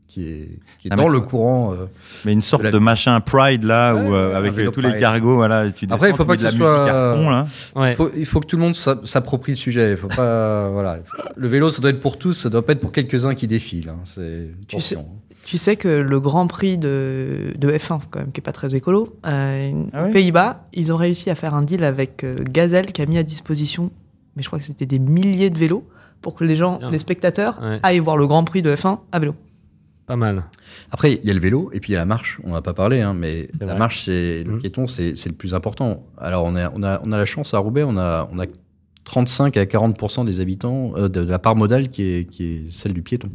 [0.07, 1.73] qui est, qui est Ah, dans mais- le courant.
[1.73, 1.87] euh.
[2.25, 4.81] Mais une sorte La- de machin Pride là, Ouais, où, euh, ouais, avec euh, tous
[4.81, 4.99] les Pride.
[5.01, 5.69] cargos, voilà.
[5.71, 7.45] Tu Après, il faut pas que ce soit- à fond là.
[7.75, 7.91] Ouais.
[7.91, 9.91] Il faut, il faut que tout le monde s'a- s'approprie le sujet.
[9.91, 10.99] Il faut pas, voilà.
[11.35, 12.33] Le vélo, ça doit être pour tous.
[12.33, 13.89] Ça doit pas être pour quelques-uns qui défilent.
[13.89, 13.99] hein.
[14.05, 14.97] C'est Tu sais-.
[15.49, 18.75] Tu sais que le Grand Prix de, de F1, quand même, qui est pas très
[18.75, 23.01] écolo, euh, Ah Pays-Bas, ils ont réussi à faire un deal avec euh, Gazelle qui
[23.01, 23.89] a mis à disposition,
[24.35, 25.83] mais je crois que c'était des milliers de vélos
[26.21, 26.91] pour que les gens, Bien.
[26.91, 27.79] les spectateurs, Ouais.
[27.81, 29.33] aillent voir le Grand Prix de F1 à vélo.
[30.05, 30.43] Pas mal.
[30.91, 32.39] Après, il y a le vélo et puis il y a la marche.
[32.43, 33.77] On n'a pas parlé, hein, mais la vrai.
[33.79, 34.59] marche, c'est le Mhm.
[34.59, 36.03] piéton, c'est c'est le plus important.
[36.19, 38.45] Alors, on a, on a, on a la chance à Roubaix, on a, on a
[39.03, 42.61] 35 à 40 des habitants euh, de, de la part modale qui est, qui est
[42.71, 43.29] celle du piéton.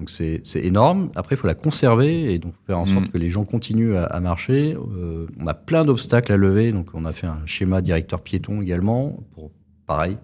[0.00, 1.10] Donc c'est énorme.
[1.14, 3.10] Après, il faut la conserver et donc faire en sorte Mhm.
[3.10, 4.74] que les gens continuent à, à marcher.
[4.74, 8.62] Euh, on a plein d'obstacles à lever, donc on a fait un schéma directeur piéton
[8.62, 9.50] également pour
[9.86, 10.16] pareil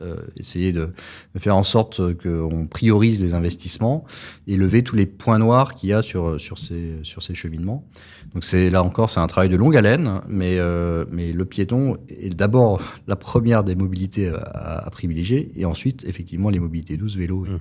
[0.00, 0.92] euh, essayer de,
[1.34, 4.04] de, faire en sorte qu'on priorise les investissements
[4.46, 7.84] et lever tous les points noirs qu'il y a sur, sur, ces, sur ces cheminements.
[8.32, 11.96] Donc c'est là encore, c'est un travail de longue haleine, mais, euh, mais le piéton
[12.08, 17.16] est d'abord la première des mobilités à, à, privilégier, et ensuite effectivement les mobilités douces,
[17.16, 17.58] vélo et, mmh.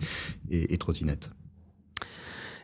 [0.52, 1.32] et, et trottinettes.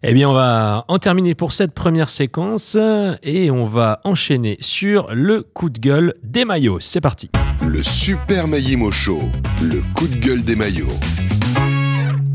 [0.06, 2.78] Eh bien, on va en terminer pour cette première séquence
[3.24, 6.82] et on va enchaîner sur le coup de gueule des maillots.
[6.82, 7.30] C'est parti.
[7.66, 9.22] Le Super Maillimo Show,
[9.62, 10.92] le coup de gueule des maillots.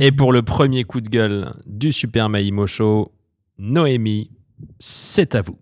[0.01, 3.13] Et pour le premier coup de gueule du Super Maillimo Show,
[3.59, 4.31] Noémie,
[4.79, 5.59] c'est à vous.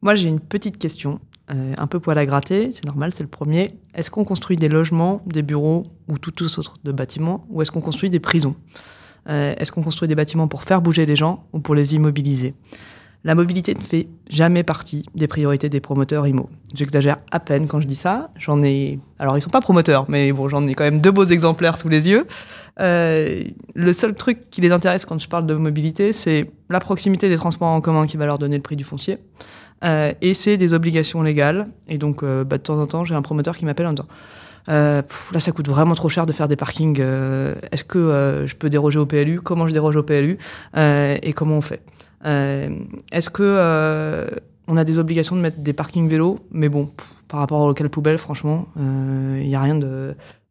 [0.00, 3.28] Moi, j'ai une petite question, euh, un peu poil à gratter, c'est normal, c'est le
[3.28, 3.66] premier.
[3.94, 7.82] Est-ce qu'on construit des logements, des bureaux ou tout autre de bâtiments, ou est-ce qu'on
[7.82, 8.56] construit des prisons?
[9.26, 12.54] Est-ce qu'on construit des bâtiments pour faire bouger les gens ou pour les immobiliser?
[13.22, 16.48] La mobilité ne fait jamais partie des priorités des promoteurs IMO.
[16.74, 18.30] J'exagère à peine quand je dis ça.
[18.38, 18.98] J'en ai.
[19.18, 21.90] Alors, ils sont pas promoteurs, mais bon, j'en ai quand même deux beaux exemplaires sous
[21.90, 22.26] les yeux.
[22.80, 23.42] Euh,
[23.74, 27.36] le seul truc qui les intéresse quand je parle de mobilité, c'est la proximité des
[27.36, 29.18] transports en commun qui va leur donner le prix du foncier.
[29.84, 31.66] Euh, et c'est des obligations légales.
[31.88, 34.08] Et donc, euh, bah, de temps en temps, j'ai un promoteur qui m'appelle en disant
[34.68, 36.98] euh, là, ça coûte vraiment trop cher de faire des parkings.
[37.00, 40.38] Euh, Est-ce que euh, je peux déroger au PLU Comment je déroge au PLU
[40.76, 41.82] Et comment on fait?
[42.24, 44.30] Est-ce que
[44.68, 46.90] on a des obligations de mettre des parkings vélos Mais bon,
[47.28, 49.78] par rapport au local poubelle, franchement, il n'y a rien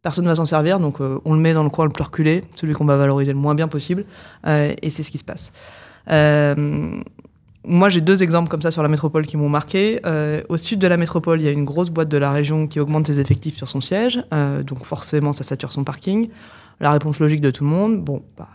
[0.02, 2.42] personne ne va s'en servir, donc on le met dans le coin le plus reculé,
[2.56, 4.06] celui qu'on va valoriser le moins bien possible,
[4.48, 5.52] et c'est ce qui se passe.
[7.66, 10.00] Moi, j'ai deux exemples comme ça sur la métropole qui m'ont marqué.
[10.48, 12.80] au sud de la métropole, il y a une grosse boîte de la région qui
[12.80, 14.24] augmente ses effectifs sur son siège,
[14.66, 16.30] donc forcément, ça sature son parking.
[16.80, 18.48] La réponse logique de tout le monde, bon, bah,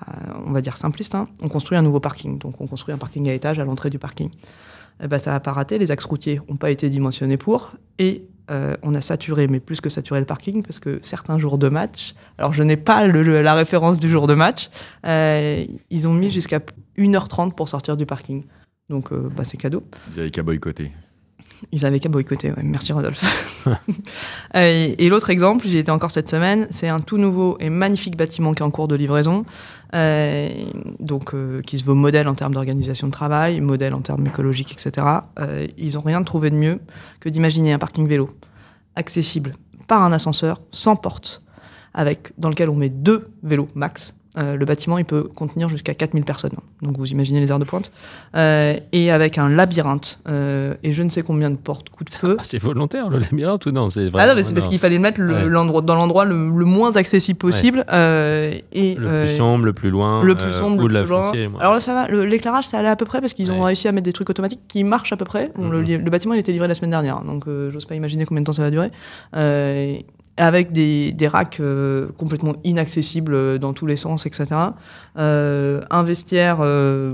[0.47, 3.29] on va dire simpliste, hein, on construit un nouveau parking, donc on construit un parking
[3.29, 4.31] à étage à l'entrée du parking.
[5.03, 8.27] Eh ben, ça n'a pas raté, les axes routiers n'ont pas été dimensionnés pour, et
[8.51, 11.69] euh, on a saturé, mais plus que saturé le parking, parce que certains jours de
[11.69, 14.71] match, alors je n'ai pas la référence du jour de match,
[15.07, 16.61] euh, ils ont mis jusqu'à
[16.97, 18.45] 1h30 pour sortir du parking.
[18.95, 19.83] Donc euh, bah, c'est cadeau.
[20.13, 20.93] Ils avaient qu'à boycotter.
[21.73, 22.63] Ils avaient qu'à boycotter, ouais.
[22.63, 23.67] merci Rodolphe.
[24.55, 28.17] et, et l'autre exemple, j'y étais encore cette semaine, c'est un tout nouveau et magnifique
[28.17, 29.45] bâtiment qui est en cours de livraison,
[29.97, 30.49] euh,
[31.01, 34.73] donc euh, qui se veut modèle en termes d'organisation de travail, modèle en termes écologiques,
[34.73, 35.05] etc.
[35.41, 36.79] Euh, ils n'ont rien trouvé de mieux
[37.19, 38.31] que d'imaginer un parking vélo
[38.95, 39.55] accessible
[39.89, 41.43] par un ascenseur, sans porte,
[41.95, 45.95] avec, dans lequel on met deux vélos max, euh, le bâtiment, il peut contenir jusqu'à
[45.95, 46.53] 4000 personnes.
[46.83, 47.91] Donc vous imaginez les heures de pointe.
[48.35, 52.11] Euh, et avec un labyrinthe euh, et je ne sais combien de portes coup de
[52.11, 52.37] feu.
[52.39, 54.97] Ah, c'est volontaire le labyrinthe ou non C'est ah non, mais c'est parce qu'il fallait
[54.97, 55.83] le mettre le, ouais.
[55.83, 57.85] dans l'endroit le, le, moins accessible possible.
[57.91, 58.65] Ouais.
[58.73, 60.23] et, le plus sombre, le plus loin.
[60.23, 61.23] Le plus sombre, ou le la plus loin.
[61.23, 62.09] Foncier, Alors là, ça va.
[62.09, 64.63] L'éclairage, ça allait à peu près parce qu'ils ont réussi à mettre des trucs automatiques
[64.69, 65.53] qui marchent à peu près.
[65.57, 66.03] Bon, -hmm.
[66.03, 67.21] le, bâtiment, il était livré la semaine dernière.
[67.23, 68.91] Donc j'ose pas imaginer combien de temps ça va durer
[70.37, 74.47] avec des, des racks euh, complètement inaccessibles dans tous les sens, etc.
[75.17, 77.13] Euh, un vestiaire euh,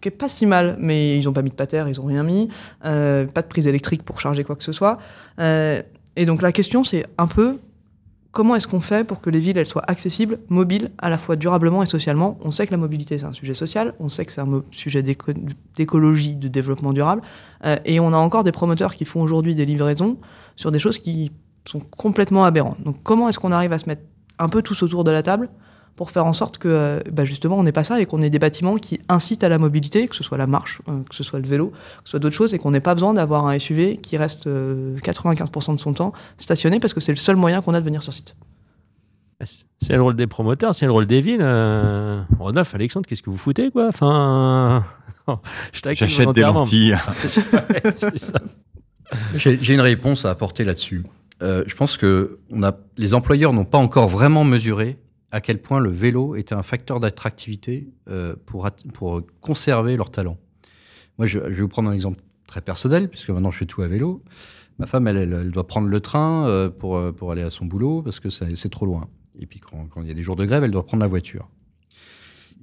[0.00, 2.22] qui est pas si mal, mais ils ont pas mis de pater, ils ont rien
[2.22, 2.48] mis.
[2.84, 4.98] Euh, pas de prise électrique pour charger quoi que ce soit.
[5.38, 5.82] Euh,
[6.16, 7.58] et donc la question, c'est un peu
[8.32, 11.36] comment est-ce qu'on fait pour que les villes elles soient accessibles, mobiles, à la fois
[11.36, 12.38] durablement et socialement?
[12.40, 15.02] On sait que la mobilité c'est un sujet social, on sait que c'est un sujet
[15.02, 17.22] d'écologie, de développement durable,
[17.84, 20.18] et on a encore des promoteurs qui font aujourd'hui des livraisons
[20.56, 21.32] sur des choses qui
[21.68, 22.76] sont complètement aberrants.
[22.84, 24.02] Donc comment est-ce qu'on arrive à se mettre
[24.38, 25.48] un peu tous autour de la table
[25.96, 28.38] pour faire en sorte que bah justement on n'ait pas ça et qu'on ait des
[28.38, 31.40] bâtiments qui incitent à la mobilité, que ce soit la marche, euh, que ce soit
[31.40, 33.96] le vélo, que ce soit d'autres choses, et qu'on n'ait pas besoin d'avoir un SUV
[33.96, 37.74] qui reste euh, 95% de son temps stationné parce que c'est le seul moyen qu'on
[37.74, 38.36] a de venir sur site.
[39.80, 41.42] C'est le rôle des promoteurs, c'est le rôle des villes.
[41.42, 42.20] Euh...
[42.40, 43.86] Rodolphe, Alexandre, qu'est-ce que vous foutez quoi?
[43.88, 44.84] Enfin,
[45.72, 46.96] j'achète des lentilles.
[49.34, 51.04] J'ai une réponse à apporter là-dessus.
[51.42, 52.38] Euh, je pense que
[52.96, 54.98] les employeurs n'ont pas encore vraiment mesuré
[55.30, 60.38] à quel point le vélo était un facteur d'attractivité euh, pour, pour conserver leur talent.
[61.18, 63.88] Moi, je, vais vous prendre un exemple très personnel, puisque maintenant je fais tout à
[63.88, 64.22] vélo.
[64.78, 68.02] Ma femme, elle, elle, doit prendre le train euh, pour, pour aller à son boulot,
[68.02, 69.08] parce que c'est trop loin.
[69.38, 71.48] Et puis quand, il y a des jours de grève, elle doit prendre la voiture.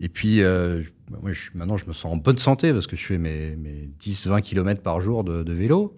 [0.01, 3.55] Et puis, moi, maintenant, je me sens en bonne santé, parce que je fais mes,
[3.55, 5.95] mes 10-20 km par jour de, de vélo.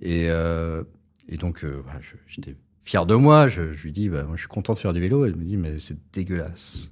[0.00, 0.28] Et
[1.30, 3.48] et donc, euh, voilà, j'étais fier de moi.
[3.48, 5.24] Je, lui dis, bah, je suis content de faire du vélo.
[5.24, 6.90] Elle me dit, mais c'est dégueulasse.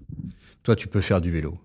[0.63, 1.59] Toi, tu peux faire du vélo.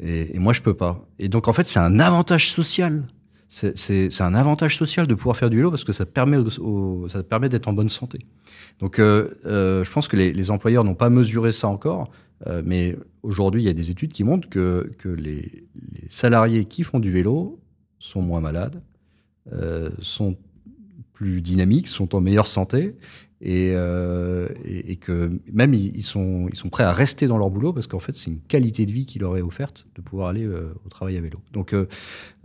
[0.00, 1.06] Et, moi, je peux pas.
[1.18, 3.06] Et donc, en fait, c'est un avantage social.
[3.48, 7.22] C'est un avantage social de pouvoir faire du vélo parce que ça permet, au, ça
[7.22, 8.18] permet d'être en bonne santé.
[8.80, 12.10] Donc, euh, euh, je pense que les, employeurs n'ont pas mesuré ça encore.
[12.64, 16.98] Mais aujourd'hui, il y a des études qui montrent que, les, les, salariés qui font
[16.98, 17.60] du vélo
[17.98, 18.82] sont moins malades,
[20.00, 20.36] sont
[21.14, 22.94] plus dynamiques, sont en meilleure santé
[23.40, 27.72] et, euh, et, que même ils, sont, ils sont prêts à rester dans leur boulot
[27.72, 30.44] parce qu'en fait, c'est une qualité de vie qui leur est offerte de pouvoir aller
[30.44, 31.38] euh, au travail à vélo.
[31.52, 31.86] Donc, euh,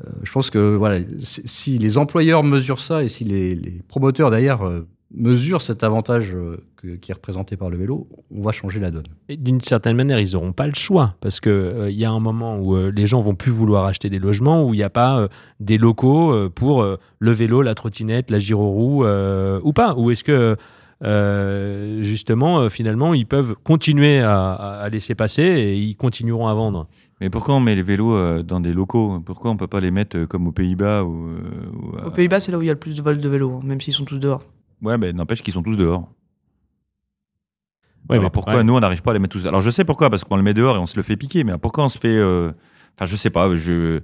[0.06, 4.30] euh, je pense que voilà, si- les employeurs mesurent ça et si les, les promoteurs
[4.32, 4.64] d'ailleurs
[5.12, 8.92] mesurent cet avantage euh, que- qui est représenté par le vélo, on va changer la
[8.92, 9.08] donne.
[9.28, 12.12] Et D'une certaine manière, ils n'auront pas le choix parce que euh, il y a
[12.12, 14.84] un moment où euh, les gens vont plus vouloir acheter des logements où il n'y
[14.84, 15.28] a pas euh,
[15.60, 19.96] des locaux euh, pour euh, le vélo, la trottinette, la gyroroue euh, ou pas.
[19.96, 20.56] Ou est-ce que
[21.04, 26.54] euh, justement, euh, finalement, ils peuvent continuer à, à laisser passer et ils continueront à
[26.54, 26.88] vendre?
[27.22, 29.20] Mais pourquoi on met les vélos euh, dans des locaux?
[29.26, 31.30] Pourquoi on peut pas les mettre comme aux Pays-Bas ou,
[31.74, 33.30] ou à- Aux Pays-Bas, c'est là où il y a le plus de vols de
[33.30, 34.44] vélos, hein, même s'ils sont tous dehors.
[34.82, 36.10] Ouais, mais n'empêche qu'ils sont tous dehors.
[38.10, 38.64] Ouais, Alors mais pourquoi ouais.
[38.64, 40.42] nous on n'arrive pas à les mettre tous Alors je sais pourquoi, parce qu'on le
[40.44, 41.44] met dehors et on se le fait piquer.
[41.44, 42.52] Mais pourquoi on se fait euh,
[42.96, 43.56] Enfin, je sais pas.
[43.56, 44.02] Je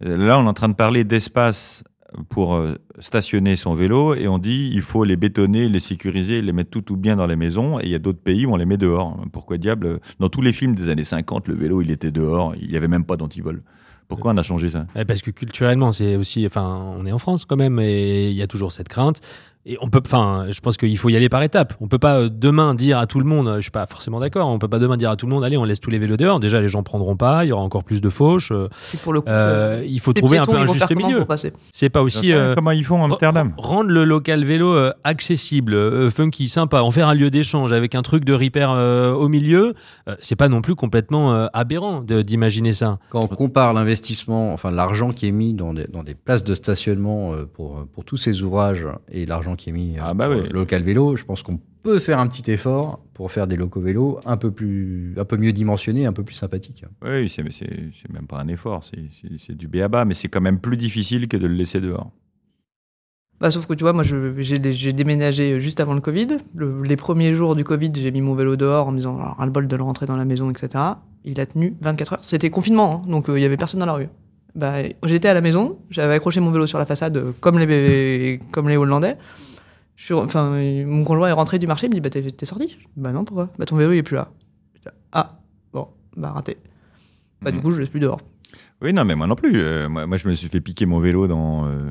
[0.00, 1.82] là, on est en train de parler d'espace
[2.30, 6.52] pour euh, stationner son vélo et on dit il faut les bétonner, les sécuriser, les
[6.52, 7.80] mettre tout tout bien dans les maisons.
[7.80, 9.18] Et il y a d'autres pays où on les met dehors.
[9.32, 12.54] Pourquoi diable Dans tous les films des années 50, le vélo il était dehors.
[12.60, 13.62] Il y avait même pas d'antivol.
[14.08, 14.86] Pourquoi on a changé ça?
[14.96, 18.36] Ouais, Parce que culturellement, c'est aussi, enfin, on est en France quand même, et il
[18.36, 19.20] y a toujours cette crainte.
[19.66, 21.74] Et on peut, enfin, je pense qu'il faut y aller par étapes.
[21.80, 24.48] On peut pas euh, demain dire à tout le monde, je suis pas forcément d'accord.
[24.48, 26.16] On peut pas demain dire à tout le monde, allez, on laisse tous les vélos
[26.16, 26.40] dehors.
[26.40, 27.44] Déjà, les gens prendront pas.
[27.44, 28.50] Il y aura encore plus de fauches.
[28.50, 28.68] euh,
[29.02, 31.26] pour le coup, euh, il faut trouver un peu un juste milieu.
[31.72, 36.10] C'est pas aussi euh, Comment ils font à Amsterdam rendre le local vélo accessible, euh,
[36.10, 39.74] funky, sympa, en faire un lieu d'échange avec un truc de repair euh, au milieu.
[40.08, 42.98] euh, c'est pas non plus complètement euh, aberrant d'imaginer ça.
[43.10, 46.54] Quand on compare l'investissement, enfin l'argent qui est mis dans des, dans des places de
[46.54, 50.28] stationnement euh, pour, pour tous ces ouvrages et l'argent qui est mis euh, Ah bah
[50.30, 50.48] oui.
[50.50, 54.18] local vélo, je pense qu'on peut faire un petit effort pour faire des locaux vélos
[54.26, 56.84] un peu, plus, un peu mieux dimensionnés, un peu plus sympathiques.
[57.04, 57.42] Oui, c'est
[58.12, 61.46] même pas un effort, c'est- du béaba, mais c'est quand même plus difficile que de
[61.46, 62.10] le laisser dehors.
[63.40, 66.26] Bah, sauf que tu vois, moi j'ai déménagé juste avant le Covid.
[66.56, 69.36] Le- les premiers jours du Covid, j'ai mis mon vélo dehors en me disant alors,
[69.36, 70.82] ras le bol de le rentrer dans la maison, etc.
[71.24, 72.18] Il a tenu 24 heures.
[72.24, 74.08] C'était confinement, hein, donc euh, il y avait personne dans la rue.
[74.58, 78.40] Bah, J'étais à la maison, j'avais accroché mon vélo sur la façade euh, comme les,
[78.50, 79.16] comme les Hollandais.
[79.96, 82.22] Je suis- enfin, euh, mon conjoint est rentré du marché, il me dit bah, T'es
[82.22, 82.68] t'es sorti?
[82.68, 83.50] Je dis, Bah non, pourquoi?
[83.58, 84.28] Bah ton vélo il est plus là.
[84.74, 85.38] Je dis, ah,
[85.72, 86.56] bon, bah raté.
[87.40, 87.62] Bah du Mhm.
[87.62, 88.20] coup, je laisse plus dehors.
[88.82, 89.52] Oui, non, mais moi non plus.
[89.60, 91.90] Euh, moi, moi, je me suis fait piquer mon vélo dans, euh,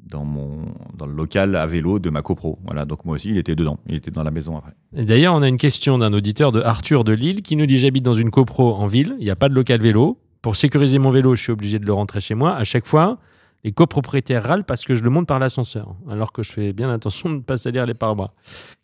[0.00, 2.58] dans, mon, dans le local à vélo de ma copro.
[2.64, 3.78] Voilà, donc moi aussi, il était dedans.
[3.86, 4.72] Il était dans la maison après.
[4.96, 7.76] Et D'ailleurs, on a une question d'un auditeur de Arthur de Lille qui nous dit
[7.78, 10.18] J'habite dans une copro en ville, il n'y a pas de local vélo.
[10.48, 12.56] Pour sécuriser mon vélo, je suis obligé de le rentrer chez moi.
[12.56, 13.18] À chaque fois,
[13.64, 16.88] les copropriétaires râlent parce que je le monte par l'ascenseur, alors que je fais bien
[16.88, 18.32] attention de ne pas salir les pare-bras.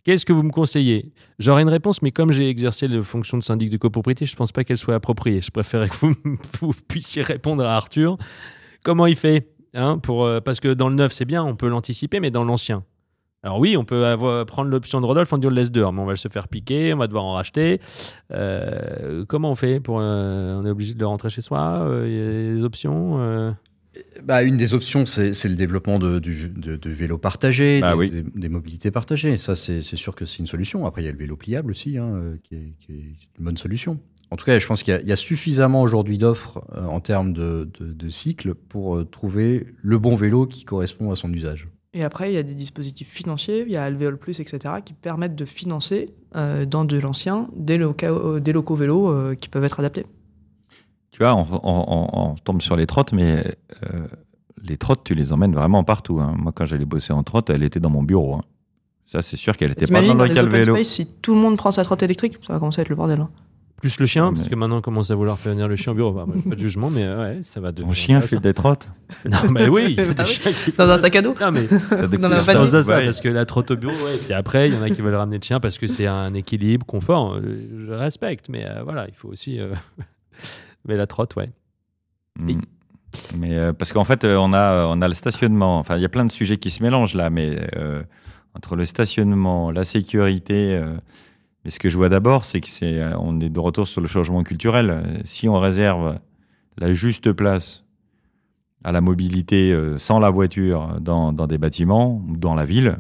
[0.05, 1.15] Qu'est-ce que vous me conseillez?
[1.39, 4.37] J'aurais une réponse, mais comme j'ai exercé la fonction de syndic de copropriété, je ne
[4.37, 5.41] pense pas qu'elle soit appropriée.
[5.41, 5.97] Je préférais que
[6.61, 8.19] vous, puissiez répondre à Arthur.
[8.83, 12.21] Comment il fait hein, euh, Parce que dans le neuf, c'est bien, on peut l'anticiper,
[12.21, 12.85] mais dans l'ancien,
[13.45, 15.93] alors oui, on peut avoir, prendre l'option de Rodolphe, on dit on le laisse dehors,
[15.93, 17.81] mais on va se faire piquer, on va devoir en racheter.
[18.33, 22.07] Euh, comment on fait pour, euh, On est obligé de le rentrer chez soi euh,
[22.09, 23.53] Il y a des options euh?
[24.25, 27.97] Bah, une des options, c'est le développement de, du, de, de vélos partagés, Bah des,
[27.99, 28.11] oui.
[28.11, 29.37] des- des mobilités partagées.
[29.39, 30.85] Ça, c'est sûr que c'est une solution.
[30.85, 33.05] Après, il y a le vélo pliable aussi, hein, qui, est, qui est
[33.39, 34.01] une bonne solution.
[34.33, 36.87] En tout cas, je pense qu'il y, a- il y a suffisamment aujourd'hui d'offres euh,
[36.87, 41.17] en termes de, de, de cycles pour euh, trouver le bon vélo qui correspond à
[41.17, 41.69] son usage.
[41.97, 44.93] Et après, il y a des dispositifs financiers, il y a Alvéole Plus, etc., qui
[44.95, 49.65] permettent de financer euh, dans de l'ancien des, locaux- des locaux vélos euh, qui peuvent
[49.65, 50.05] être adaptés.
[51.13, 53.45] Tu vois, on, on- on- on tombe sur les trottes, mais
[53.85, 54.07] euh,
[54.61, 56.19] les trottes, tu les emmènes vraiment partout.
[56.21, 56.35] hein.
[56.37, 58.35] Moi, quand j'allais bosser en trotte, elle était dans mon bureau.
[58.35, 58.41] hein.
[59.07, 60.15] Ça, c'est sûr qu'elle était pas dans
[60.47, 60.75] le vélo.
[60.75, 62.97] space, si tout le monde prend sa trotte électrique, ça va commencer à être le
[62.97, 63.21] bordel.
[63.21, 63.31] hein.
[63.81, 65.77] Plus le chien, Ouais, parce mais- que maintenant on commence à vouloir faire venir le
[65.77, 66.13] chien au bureau.
[66.13, 67.89] Bah, pas de jugement, mais euh, ouais, ça va devenir.
[67.89, 68.89] Mon chien fait des trottes.
[69.31, 72.83] Non, mais oui, des qui Dans un sac à dos Non, mais de pas ça.
[72.83, 73.05] ça, Ouais.
[73.05, 74.17] parce que la trotte au bureau, ouais.
[74.25, 76.33] Puis après, il y en a qui veulent ramener le chien parce que c'est un
[76.35, 77.35] équilibre, confort.
[77.35, 79.61] Euh, Je respecte, mais euh, voilà, il faut aussi.
[79.61, 79.75] euh,
[80.87, 81.51] mais la trotte, ouais.
[82.39, 82.61] Mm.
[83.37, 85.79] Mais euh, parce qu'en fait, on a, on a le stationnement.
[85.79, 88.03] Enfin, il y a plein de sujets qui se mélangent là, mais euh,
[88.55, 90.81] entre le stationnement, la sécurité.
[91.65, 94.01] Mais ce que je vois d'abord, c'est que c'est, euh, on est de retour sur
[94.01, 94.91] le changement culturel.
[94.91, 96.19] Euh, Si on réserve
[96.77, 97.85] la juste place
[98.83, 102.99] à la mobilité euh, sans la voiture dans, des bâtiments ou dans la ville,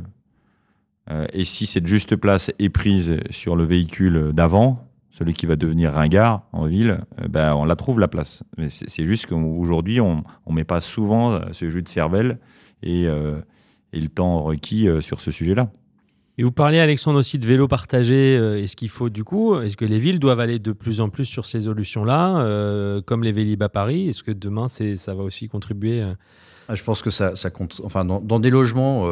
[1.35, 5.92] et si cette juste place est prise sur le véhicule d'avant, celui qui va devenir
[5.92, 8.42] ringard en ville, ben, on la trouve la place.
[8.57, 12.38] Mais c'est juste qu'aujourd'hui, on ne met pas souvent ce jus de cervelle
[12.83, 15.70] et, le temps requis sur ce sujet-là.
[16.36, 18.36] Et vous parliez, Alexandre, aussi de vélo partagé.
[18.36, 21.08] euh, Est-ce qu'il faut, du coup, est-ce que les villes doivent aller de plus en
[21.08, 24.08] plus sur ces solutions-là, euh, comme les Vélib à Paris?
[24.08, 26.12] Est-ce que demain, c'est, ça va aussi contribuer euh,
[26.66, 27.80] Ah, je pense que ça, ça compte.
[27.84, 29.08] Enfin, dans, des logements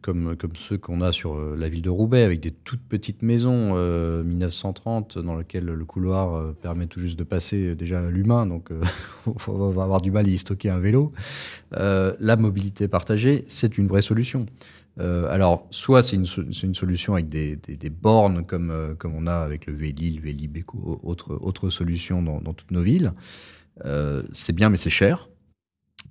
[0.00, 3.72] comme, comme ceux qu'on a sur la ville de Roubaix, avec des toutes petites maisons
[3.74, 8.70] euh, 1930, dans lesquelles le couloir permet tout juste de passer déjà l'humain, donc
[9.48, 11.12] on va avoir du mal à y stocker un vélo.
[11.72, 14.46] La mobilité partagée, c'est une vraie solution.
[15.00, 16.24] Euh, alors, soit c'est une,
[16.74, 20.62] solution avec des, bornes comme, euh, comme on a avec le Véli, le Vélib, et
[20.62, 23.12] co- autre, autre solution dans, toutes nos villes.
[23.84, 25.28] Euh, c'est bien, mais c'est cher.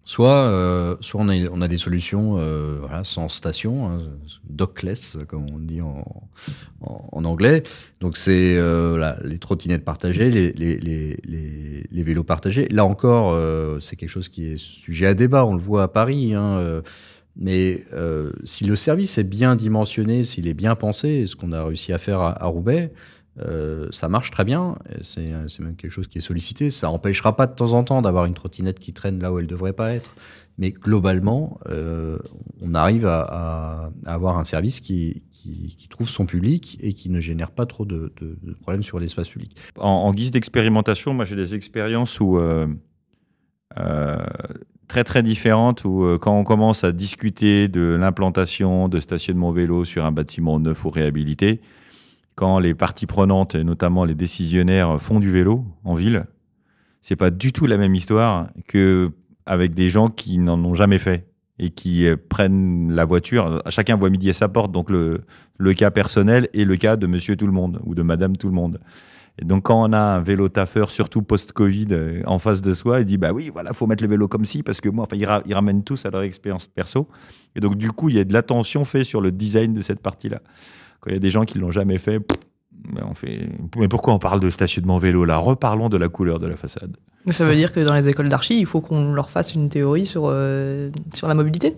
[0.05, 2.37] Soit, soit on, a, on a des solutions
[3.05, 3.99] sans station, hein,
[4.49, 6.03] dockless, comme on dit en,
[6.81, 7.63] en, anglais.
[8.01, 8.59] Donc, c'est
[9.23, 11.17] les trottinettes partagées, les, les,
[11.89, 12.67] les, vélos partagés.
[12.67, 13.39] Là encore,
[13.81, 15.45] c'est quelque chose qui est sujet à débat.
[15.45, 16.33] On le voit à Paris.
[16.33, 16.81] Hein,
[17.35, 21.63] mais euh, si le service est bien dimensionné, s'il est bien pensé, ce qu'on a
[21.63, 22.93] réussi à faire à, Roubaix,
[23.39, 24.77] euh, ça marche très bien.
[25.01, 26.69] C'est même quelque chose qui est sollicité.
[26.69, 29.47] Ça empêchera pas de temps en temps d'avoir une trottinette qui traîne là où elle
[29.47, 30.15] devrait pas être.
[30.59, 32.19] Mais globalement, euh,
[32.61, 37.49] on arrive à, avoir un service qui, qui, trouve son public et qui ne génère
[37.49, 38.13] pas trop de,
[38.61, 39.57] problèmes sur l'espace public.
[39.77, 42.39] En, guise d'expérimentation, moi j'ai des expériences où
[44.93, 49.85] très très différentes où euh, quand on commence à discuter de l'implantation de stationnement vélo
[49.85, 51.61] sur un bâtiment neuf ou réhabilité,
[52.35, 56.27] quand les parties prenantes, et notamment les décisionnaires, font du vélo en ville,
[57.01, 59.09] c'est pas du tout la même histoire que
[59.47, 61.25] avec des gens qui n'en ont jamais fait
[61.57, 63.63] et qui euh, prennent la voiture.
[63.69, 65.21] Chacun voit midi à sa porte, donc le,
[65.57, 68.47] le cas personnel et le cas de monsieur tout le monde ou de madame tout
[68.47, 68.79] le monde.
[69.41, 72.99] Et donc, quand on a un vélo taffeur, surtout post-Covid, euh, en face de soi,
[72.99, 75.15] il dit Bah oui, voilà, faut mettre le vélo comme ci, parce que moi, enfin,
[75.15, 77.07] ils, ra- ils ramènent tous à leur expérience perso.
[77.55, 79.99] Et donc, du coup, il y a de l'attention faite sur le design de cette
[80.01, 80.39] partie-là.
[80.99, 82.19] Quand il y a des gens qui l'ont jamais fait,
[82.93, 83.49] mais on fait.
[83.77, 85.37] Mais pourquoi on parle de stationnement vélo là?
[85.37, 86.95] Reparlons de la couleur de la façade.
[87.31, 90.05] Ça veut dire que dans les écoles d'archi, il faut qu'on leur fasse une théorie
[90.05, 91.75] sur, euh, sur la mobilité?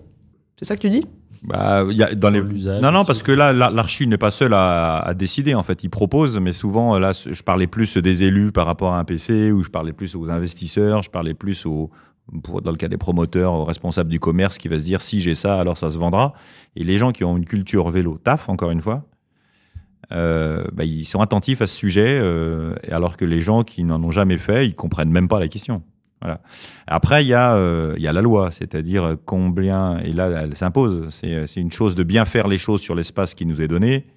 [0.57, 1.05] C'est ça que tu dis?
[1.47, 2.41] Bah, y a dans les.
[2.81, 5.53] Non, non, parce que là, la- l'archi n'est pas seul à, à décider.
[5.53, 8.99] En fait, il propose, mais souvent, là, je parlais plus des élus par rapport à
[8.99, 11.91] un PC, ou je parlais plus aux investisseurs, je parlais plus aux,
[12.43, 15.21] pour, dans le cas des promoteurs, aux responsables du commerce qui va se dire si
[15.21, 16.33] j'ai ça, alors ça se vendra.
[16.75, 19.05] Et les gens qui ont une culture vélo, taf, encore une fois,
[20.11, 24.01] euh, bah, ils sont attentifs à ce sujet, euh, alors que les gens qui n'en
[24.03, 25.83] ont jamais fait, ils comprennent même pas la question.
[26.25, 26.41] Voilà.
[26.87, 30.55] Après, il y, a, euh, il y a la loi, c'est-à-dire combien, et là, elle
[30.57, 31.13] s'impose.
[31.13, 34.07] C'est c'est une chose de bien faire les choses sur l'espace qui nous est donné,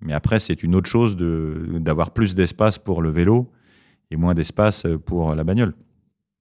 [0.00, 3.50] mais après, c'est une autre chose de- d'avoir plus d'espace pour le vélo
[4.10, 5.74] et moins d'espace pour la bagnole.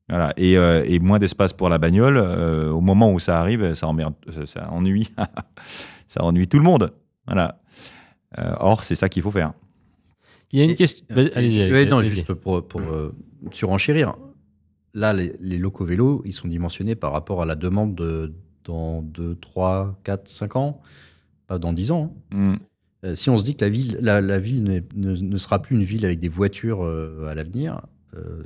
[0.07, 0.33] Voilà.
[0.37, 3.87] Et, euh, et moins d'espace pour la bagnole, euh, au moment où ça arrive, ça,
[3.87, 5.09] emmerde, ça, ça ennuie,
[6.07, 6.93] ça ennuie tout le monde.
[7.27, 7.59] Voilà.
[8.37, 9.51] Euh, or, c'est ça qu'il faut faire.
[10.51, 11.05] Il y a une question.
[11.09, 11.61] Vas- Allez-y.
[11.63, 13.13] Allez-y, non, juste pour, pour euh,
[13.51, 14.15] surenchérir.
[14.93, 19.01] Là, les, les locaux vélos, ils sont dimensionnés par rapport à la demande de, dans
[19.03, 20.81] 2, 3, 4, 5 ans,
[21.47, 22.15] pas dans 10 ans.
[22.31, 22.53] hein.
[22.53, 22.55] Mm.
[23.05, 25.61] Euh, si on se dit que la ville, la, la ville n'est- ne, ne sera
[25.61, 27.81] plus une ville avec des voitures euh, à l'avenir,
[28.15, 28.43] euh,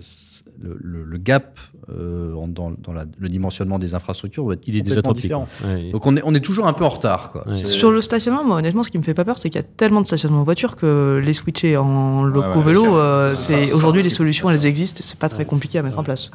[0.62, 1.58] le, le- le gap
[1.90, 5.22] euh, en- dans, dans la- le dimensionnement des infrastructures Il est déjà trop petit.
[5.24, 5.48] différent.
[5.64, 5.90] Ouais.
[5.92, 7.32] Donc on est, on est toujours un peu en retard.
[7.32, 7.48] Quoi.
[7.48, 7.56] Ouais.
[7.60, 9.64] C'est- Sur le stationnement, moi, honnêtement, ce qui me fait pas peur, c'est qu'il y
[9.64, 13.72] a tellement de stationnements voitures que les switcher en locaux ouais, vélo, c'est- euh, c'est-
[13.72, 15.46] aujourd'hui les solutions, elles existent, c'est pas très Ouais.
[15.46, 16.30] compliqué à mettre en place.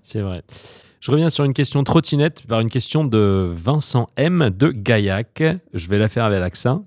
[0.00, 0.42] C'est vrai.
[1.00, 5.42] Je reviens sur une question trottinette par une question de Vincent M de Gaillac.
[5.74, 6.84] Je vais la faire avec l'accent.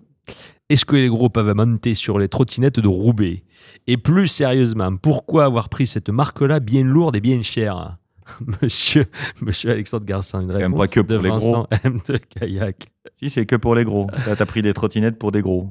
[0.68, 3.44] Est-ce que les gros peuvent monter sur les trottinettes de Roubaix?
[3.86, 7.98] Et plus sérieusement, pourquoi avoir pris cette marque-là bien lourde et bien chère?
[8.64, 9.06] Monsieur,
[9.42, 12.20] Monsieur Alexandre Garcin, une quand même réponse pas que pour de les Vincent M de
[12.36, 12.88] Gaillac.
[13.20, 14.08] Si, c'est que pour les gros.
[14.26, 15.70] Là, t'as pris des trottinettes pour des gros.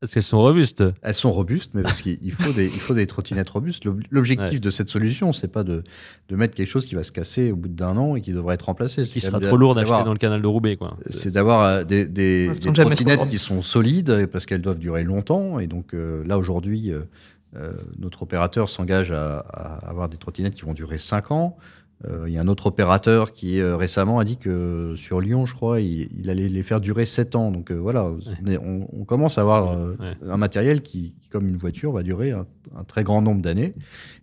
[0.00, 0.84] Parce qu'elles sont robustes.
[1.00, 3.86] Elles sont robustes, mais parce qu'il il faut des, il faut des trottinettes robustes.
[3.86, 4.58] L'ob- L'objectif Ouais.
[4.58, 5.84] de cette solution, c'est pas de,
[6.28, 8.56] de mettre quelque chose qui va se casser au bout d'un an et qui devrait
[8.56, 9.02] être remplacé.
[9.04, 10.76] Qui C'est sera trop lourd d'avoir- d'acheter dans le canal de Roubaix.
[10.76, 10.98] Quoi.
[11.08, 15.58] C'est d'avoir euh, des, trottinettes qui sont solides parce qu'elles doivent durer longtemps.
[15.60, 20.62] Et donc euh, là, aujourd'hui, euh, notre opérateur s'engage à, à avoir des trottinettes qui
[20.62, 21.56] vont durer 5 ans.
[22.04, 25.46] Euh, Il y a un autre opérateur qui euh, récemment a dit que sur Lyon,
[25.46, 27.50] je crois, il, il allait les faire durer 7 ans.
[27.50, 30.14] Donc euh, voilà, on, est- on- on commence à avoir Ouais.
[30.28, 33.72] un matériel qui, comme une voiture, va durer un, un très grand nombre d'années.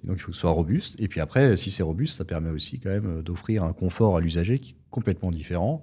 [0.03, 0.95] Donc il faut que ce soit robuste.
[0.99, 4.21] Et puis après, si c'est robuste, ça permet aussi quand même d'offrir un confort à
[4.21, 5.81] l'usager qui est complètement différent.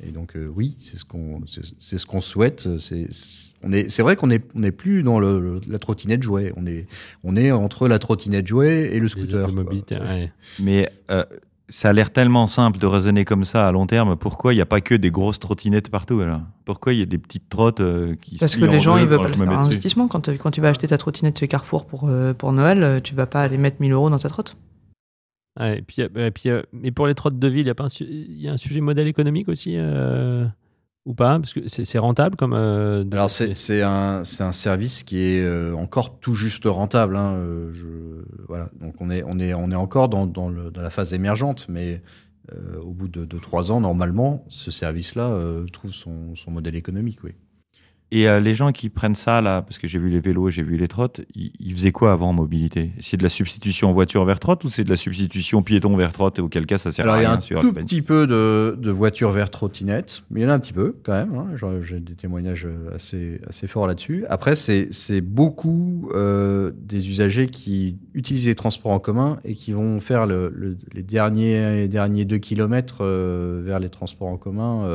[0.00, 2.78] Et donc euh, oui, c'est ce qu'on c'est ce qu'on souhaite.
[2.78, 3.08] C'est
[3.64, 6.52] on est c'est vrai qu'on est on n'est plus dans le, le- la trottinette jouet.
[6.56, 6.86] On est
[7.24, 9.48] on est entre la trottinette jouet et le scooter.
[10.00, 10.32] ouais.
[10.60, 11.24] Mais euh,
[11.68, 14.16] ça a l'air tellement simple de raisonner comme ça à long terme.
[14.16, 16.42] Pourquoi il n'y a pas que des grosses trottinettes partout alors?
[16.64, 18.96] Pourquoi il y a des petites trottes euh, qui se Parce que les en gens,
[18.98, 20.06] ils veulent pas faire un investissement.
[20.08, 23.00] Quand, tu- quand tu vas acheter ta trottinette chez Carrefour pour, euh, pour Noël, euh,
[23.00, 24.56] tu vas pas aller mettre 1000 euros dans ta trotte.
[25.58, 27.70] Ouais, et puis, euh, et puis, euh, mais pour les trottes de ville, il y,
[27.70, 30.46] a pas un il y a un sujet modèle économique aussi euh,
[31.06, 31.38] Ou pas?
[31.40, 32.52] Parce que c'est rentable comme.
[32.54, 37.16] euh, de- Alors c'est un, service qui est encore tout juste rentable.
[37.16, 37.36] hein,
[37.72, 38.70] je- voilà.
[38.80, 41.66] Donc on est, on est, on est encore dans, dans, le- dans la phase émergente,
[41.68, 42.02] mais
[42.52, 45.28] euh, au bout de 2-3 ans, normalement, ce service-là
[45.72, 47.24] trouve son, son modèle économique.
[47.24, 47.32] Oui.
[48.10, 50.62] Et euh, les gens qui prennent ça, là, parce que j'ai vu les vélos, j'ai
[50.62, 52.90] vu les trottes, ils, ils faisaient quoi avant en mobilité?
[53.00, 56.38] C'est de la substitution voiture vers trotte ou c'est de la substitution piéton vers trotte
[56.38, 58.26] et auquel cas ça sert Alors à il y a rien un tout petit peu
[58.26, 61.34] de, de voitures vers trottinette, mais il y en a un petit peu quand même.
[61.34, 61.48] hein.
[61.82, 64.24] J'ai des témoignages euh, assez, assez forts là-dessus.
[64.30, 70.00] Après, c'est beaucoup euh, des usagers qui utilisent les transports en commun et qui vont
[70.00, 74.86] faire le- le- les derniers, les derniers deux kilomètres euh, vers les transports en commun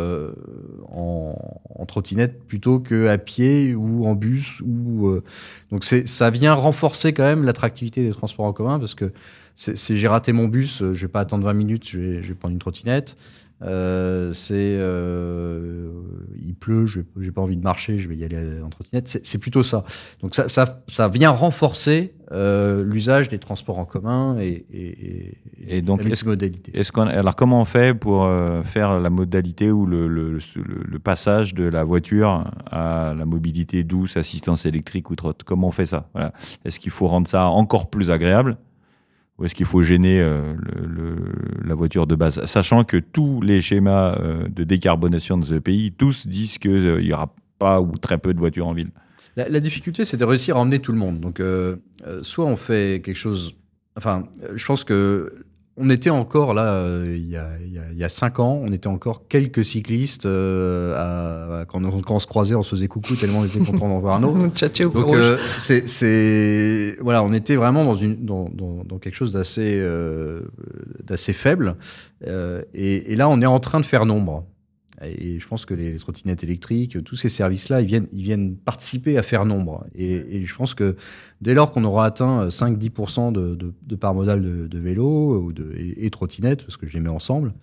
[0.91, 1.35] en,
[1.75, 4.61] en trottinette plutôt qu'à pied ou en bus.
[4.61, 5.23] Ou, euh,
[5.71, 9.11] donc ça vient renforcer quand même l'attractivité des transports en commun parce que
[9.55, 12.59] c'est j'ai raté mon bus, je vais pas attendre 20 minutes, je vais prendre une
[12.59, 13.15] trottinette.
[13.63, 15.89] Euh, c'est euh,
[16.45, 19.19] il pleut, je j'ai pas envie de marcher, je vais y aller en trottinette.
[19.23, 19.83] C'est plutôt ça.
[20.21, 25.77] Donc ça, ça, ça vient renforcer euh, l'usage des transports en commun et, et, et,
[25.77, 28.27] Et donc, est-ce- qu'on, alors comment on fait pour
[28.65, 30.39] faire la modalité ou le, le, le-
[30.85, 35.71] le passage de la voiture à la mobilité douce, assistance électrique ou trotte Comment on
[35.71, 36.09] fait ça?
[36.13, 36.33] Voilà.
[36.65, 38.57] Est-ce qu'il faut rendre ça encore plus agréable?
[39.37, 40.53] Ou est-ce qu'il faut gêner euh,
[41.65, 42.43] la voiture de base?
[42.45, 47.13] Sachant que tous les schémas euh, de décarbonation de ce pays, tous disent qu'il n'y
[47.13, 48.91] aura pas ou très peu de voitures en ville.
[49.35, 51.19] La, la difficulté, c'est de réussir à emmener tout le monde.
[51.19, 53.55] Donc, euh, euh, soit on fait quelque chose.
[53.97, 55.45] Enfin, euh, je pense que
[55.75, 58.39] on était encore là euh, il y, a, il y a- il y a cinq
[58.39, 58.59] ans.
[58.63, 62.63] On était encore quelques cyclistes euh, à- à- quand, on, quand on se croisait, on
[62.63, 64.37] se faisait coucou tellement on était content d'en voir un autre.
[65.01, 65.37] Donc euh,
[65.87, 69.81] c'est voilà, on était vraiment dans une dans, dans, dans quelque chose d'assez
[71.03, 71.75] d'assez faible
[72.25, 74.45] et, et là on est en train de faire nombre.
[75.05, 79.17] Et je pense que les, trottinettes électriques, tous ces services-là, ils viennent, ils viennent participer
[79.17, 79.85] à faire nombre.
[79.95, 80.95] Et, et je pense que
[81.43, 86.05] dès lors qu'on aura atteint 5-10% de, de, de de, de vélo ou de, et,
[86.05, 87.53] et trottinette, parce que je les mets ensemble,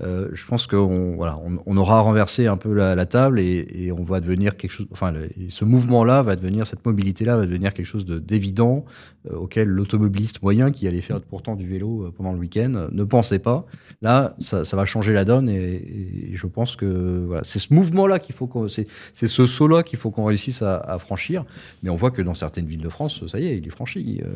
[0.00, 4.20] euh, je pense qu'on voilà, on, aura renversé un peu la, table et, on va
[4.20, 4.86] devenir quelque chose.
[4.90, 5.12] Enfin,
[5.48, 8.84] ce mouvement-là va devenir, cette mobilité-là va devenir quelque chose de- d'évident
[9.30, 12.88] euh, auquel l'automobiliste moyen qui allait faire pourtant du vélo euh, pendant le week-end euh,
[12.90, 13.66] ne pensait pas.
[14.02, 18.34] Là, ça, va changer la donne et, je pense que voilà, c'est ce mouvement-là qu'il
[18.34, 21.44] faut qu'on, c'est, ce saut-là qu'il faut qu'on réussisse à franchir.
[21.82, 24.20] Mais on voit que dans certaines villes de France, ça y est, il est franchi.
[24.24, 24.28] euh,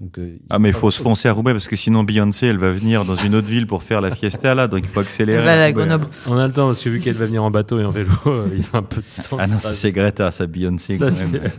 [0.00, 2.58] donc, euh, Ah mais il faut se foncer à Roubaix parce que sinon Beyoncé elle
[2.58, 5.42] va venir dans une autre ville pour faire la fiesta là donc il faut accélérer.
[5.42, 5.72] Elle à.
[5.72, 6.06] Grenoble.
[6.26, 8.10] On a le temps parce que vu qu'elle va venir en bateau et en vélo,
[8.52, 9.36] il y a un peu de temps.
[9.38, 11.50] Ah non c'est Greta ça Beyoncé Ça, quand même.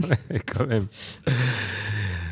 [0.46, 0.86] quand même.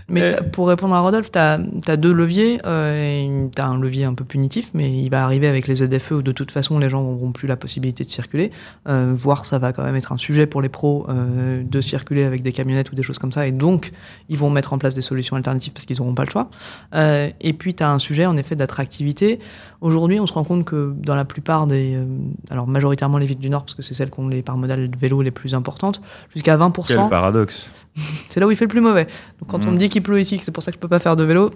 [0.10, 2.60] Mais Euh, pour répondre à Rodolphe, tu as, deux leviers.
[2.66, 6.12] Euh, tu as un levier un peu punitif, mais il va arriver avec les ZFE
[6.12, 8.52] où de toute façon les gens n'auront plus la possibilité de circuler.
[8.88, 12.24] Euh, voire ça va quand même être un sujet pour les pros euh, de circuler
[12.24, 13.48] avec des camionnettes ou des choses comme ça.
[13.48, 13.92] Et donc,
[14.30, 16.50] ils vont mettre en place des solutions alternatives parce qu'ils n'auront pas le choix.
[16.96, 19.40] Euh, et puis, tu as un sujet en effet d'attractivité.
[19.82, 21.96] Aujourd'hui, on se rend compte que dans la plupart des.
[21.96, 22.06] euh,
[22.50, 24.90] alors, majoritairement les villes du Nord, parce que c'est celles qui ont les parts modales
[24.90, 26.02] de vélo les plus importantes,
[26.34, 26.86] jusqu'à 20%.
[26.88, 27.70] Quel paradoxe.
[28.30, 29.06] C'est là où il fait le plus mauvais.
[29.40, 29.74] Donc quand on Mm.
[29.74, 31.24] me dit qu'il pleut ici, que c'est pour ça que je peux pas faire de
[31.24, 31.52] vélo,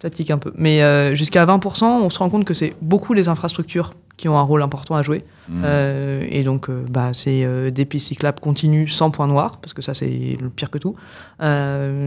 [0.00, 0.52] ça tique un peu.
[0.56, 4.38] Mais euh, jusqu'à 20%, on se rend compte que c'est beaucoup les infrastructures qui ont
[4.38, 5.24] un rôle important à jouer.
[5.48, 5.62] Mm.
[5.64, 9.82] Euh, et donc, euh, bah, c'est des pistes cyclables continues sans point noir, parce que
[9.82, 10.96] ça, c'est le pire que tout.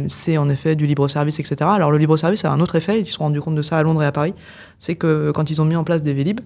[0.09, 1.57] C'est en effet du libre-service, etc.
[1.61, 3.83] Alors, le libre-service a un autre effet, ils se sont rendus compte de ça à
[3.83, 4.33] Londres et à Paris,
[4.79, 6.39] c'est que quand ils ont mis en place des Vélib,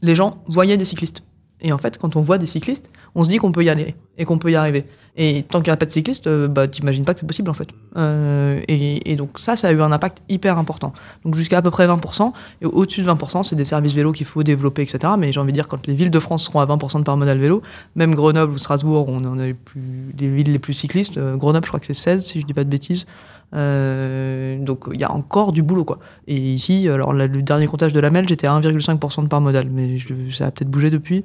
[0.00, 1.22] les gens voyaient des cyclistes.
[1.62, 3.94] Et en fait, quand on voit des cyclistes, on se dit qu'on peut y aller
[4.18, 4.84] et qu'on peut y arriver.
[5.16, 7.50] Et tant qu'il n'y a pas de cyclistes, euh, bah, t'imagines pas que c'est possible
[7.50, 7.68] en fait.
[7.96, 10.92] Euh, et, donc ça, ça a eu un impact hyper important.
[11.24, 12.32] Donc jusqu'à à peu près 20%.
[12.62, 15.12] Et au-dessus de 20%, c'est des services vélo qu'il faut développer, etc.
[15.18, 17.16] Mais j'ai envie de dire, quand les villes de France seront à 20% de part
[17.16, 17.62] modal vélo,
[17.94, 21.18] même Grenoble ou Strasbourg, on en a les, plus, les villes les plus cyclistes.
[21.18, 23.06] Euh, Grenoble, je crois que c'est 16, si je dis pas de bêtises.
[23.54, 25.98] Euh, donc il y a encore du boulot quoi.
[26.26, 29.40] Et ici, alors là, le dernier comptage de la MEL, j'étais à 1,5% de part
[29.40, 31.22] modal, mais je- ça a peut-être bougé depuis.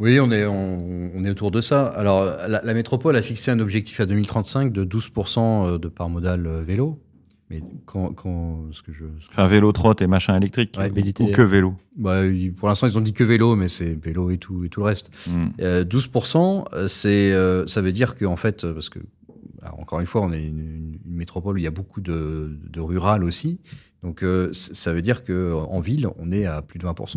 [0.00, 1.86] Oui, on est, on, on est autour de ça.
[1.86, 6.46] Alors, la, la métropole a fixé un objectif à 2035 de 12% de part modale
[6.46, 7.00] euh, vélo.
[7.50, 11.24] Mais quand, quand ce que je, Enfin vélo trotte et machin électrique Ouais, ou, mobilité.
[11.24, 11.74] ou que vélo.
[11.96, 12.20] bah,
[12.58, 14.86] pour l'instant, ils ont dit que vélo, mais c'est vélo et tout et tout le
[14.86, 15.10] reste.
[15.26, 15.46] Mm.
[15.62, 18.98] Euh, 12%, euh, c'est, euh, ça veut dire qu'en fait, euh, parce que,
[19.62, 22.80] alors, encore une fois, on est une, métropole où il y a beaucoup de, de
[22.80, 23.58] rural aussi.
[24.02, 27.16] Donc, euh, ça veut dire qu'en ville, on est à plus de 20%.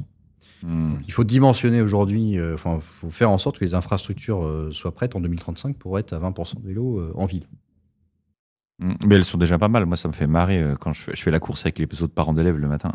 [0.63, 0.95] Mm.
[1.07, 4.71] Il faut dimensionner aujourd'hui, euh, enfin, il faut faire en sorte que les infrastructures euh,
[4.71, 7.47] soient prêtes en 2035 pour être à 20% de vélo euh, en ville.
[8.79, 8.93] Mm.
[9.05, 9.85] Mais elles sont déjà pas mal.
[9.85, 11.85] Moi, ça me fait marrer euh, quand je fais, je fais la course avec les
[12.01, 12.93] autres parents d'élèves le matin.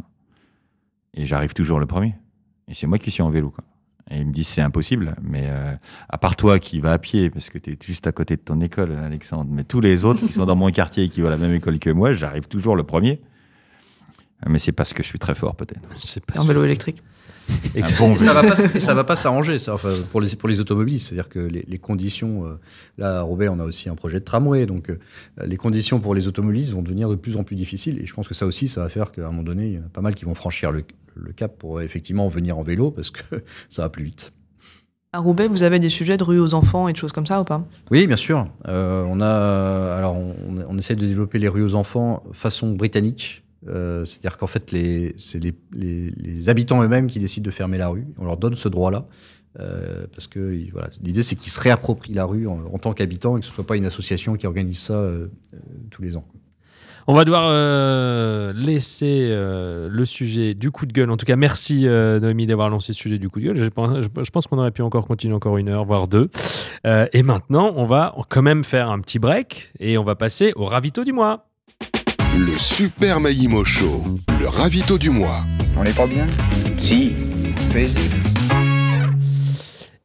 [1.15, 2.15] Et j'arrive toujours le premier.
[2.69, 3.51] Et c'est moi qui suis en vélo.
[3.51, 3.65] Quoi.
[4.11, 5.17] Et ils me disent c'est impossible.
[5.23, 5.75] Mais euh,
[6.09, 8.43] à part toi qui vas à pied, parce que tu es juste à côté de
[8.43, 11.29] ton école, Alexandre, mais tous les autres qui sont dans mon quartier et qui vont
[11.29, 13.21] à la même école que moi, j'arrive toujours le premier.
[14.47, 15.89] Mais c'est parce que je suis très fort, peut-être.
[15.99, 17.03] C'est pas En vélo électrique.
[17.99, 20.49] Bon Et ça va pas, et ça va pas s'arranger ça, enfin, pour les pour
[20.49, 21.09] les automobilistes.
[21.09, 22.59] C'est-à-dire que les, les conditions, euh,
[22.99, 24.99] là à Roubaix, on a aussi un projet de tramway, donc euh,
[25.45, 28.01] les conditions pour les automobilistes vont devenir de plus en plus difficiles.
[28.01, 29.79] Et je pense que ça aussi, ça va faire qu'à un moment donné, il y
[29.79, 30.85] en a pas mal qui vont franchir le,
[31.15, 34.33] le cap pour euh, effectivement venir en vélo parce que ça va plus vite.
[35.13, 37.41] À Roubaix, vous avez des sujets de rue aux enfants et de choses comme ça
[37.41, 37.65] ou pas?
[37.91, 38.49] Oui, bien sûr.
[38.69, 43.46] Euh, on a, alors on, on essaie de développer les rues aux enfants façon britannique.
[43.69, 44.75] Euh, C'est-à-dire qu'en fait,
[45.17, 48.07] c'est les, les, habitants eux-mêmes qui décident de fermer la rue.
[48.19, 49.07] On leur donne ce droit-là.
[49.59, 53.41] Euh, parce que voilà, l'idée, c'est qu'ils se réapproprient la rue en, tant qu'habitants et
[53.41, 55.29] que ce soit pas une association qui organise ça euh,
[55.91, 56.25] tous les ans.
[57.09, 57.53] On va devoir
[58.53, 61.09] laisser le sujet du coup de gueule.
[61.13, 63.57] En tout cas, merci Noémie d'avoir lancé ce sujet du coup de gueule.
[63.57, 66.31] Je pense, pense qu'on aurait pu encore continuer encore une heure, voire deux.
[66.85, 70.65] Et maintenant, on va quand même faire un petit break et on va passer au
[70.65, 71.46] ravito du mois.
[72.39, 74.03] Le Super Maïmo Show,
[74.39, 75.43] le ravito du mois.
[75.75, 76.27] On n'est pas bien?
[76.77, 77.15] Si,
[77.73, 78.15] paisible.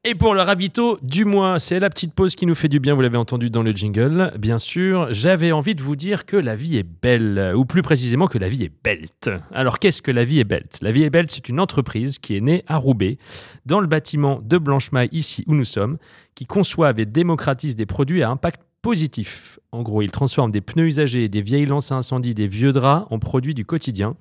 [0.06, 2.96] Et pour le ravito du mois, c'est la petite pause qui nous fait du bien,
[2.96, 5.10] vous l'avez entendu dans le jingle, bien sûr.
[5.12, 8.48] J'avais envie de vous dire que la vie est belle, ou plus précisément que la
[8.48, 9.30] vie est belt.
[9.54, 10.78] Alors qu'est-ce que la vie est belt?
[10.82, 13.18] La vie est belt, c'est une entreprise qui est née à Roubaix,
[13.66, 15.98] dans le bâtiment de Blanchemaille, ici où nous sommes,
[16.34, 19.60] qui conçoit et démocratise des produits à impact positif.
[19.72, 23.20] En gros, il transforme des pneus usagés, des vieilles lances à des vieux draps en
[23.20, 24.16] produits du quotidien.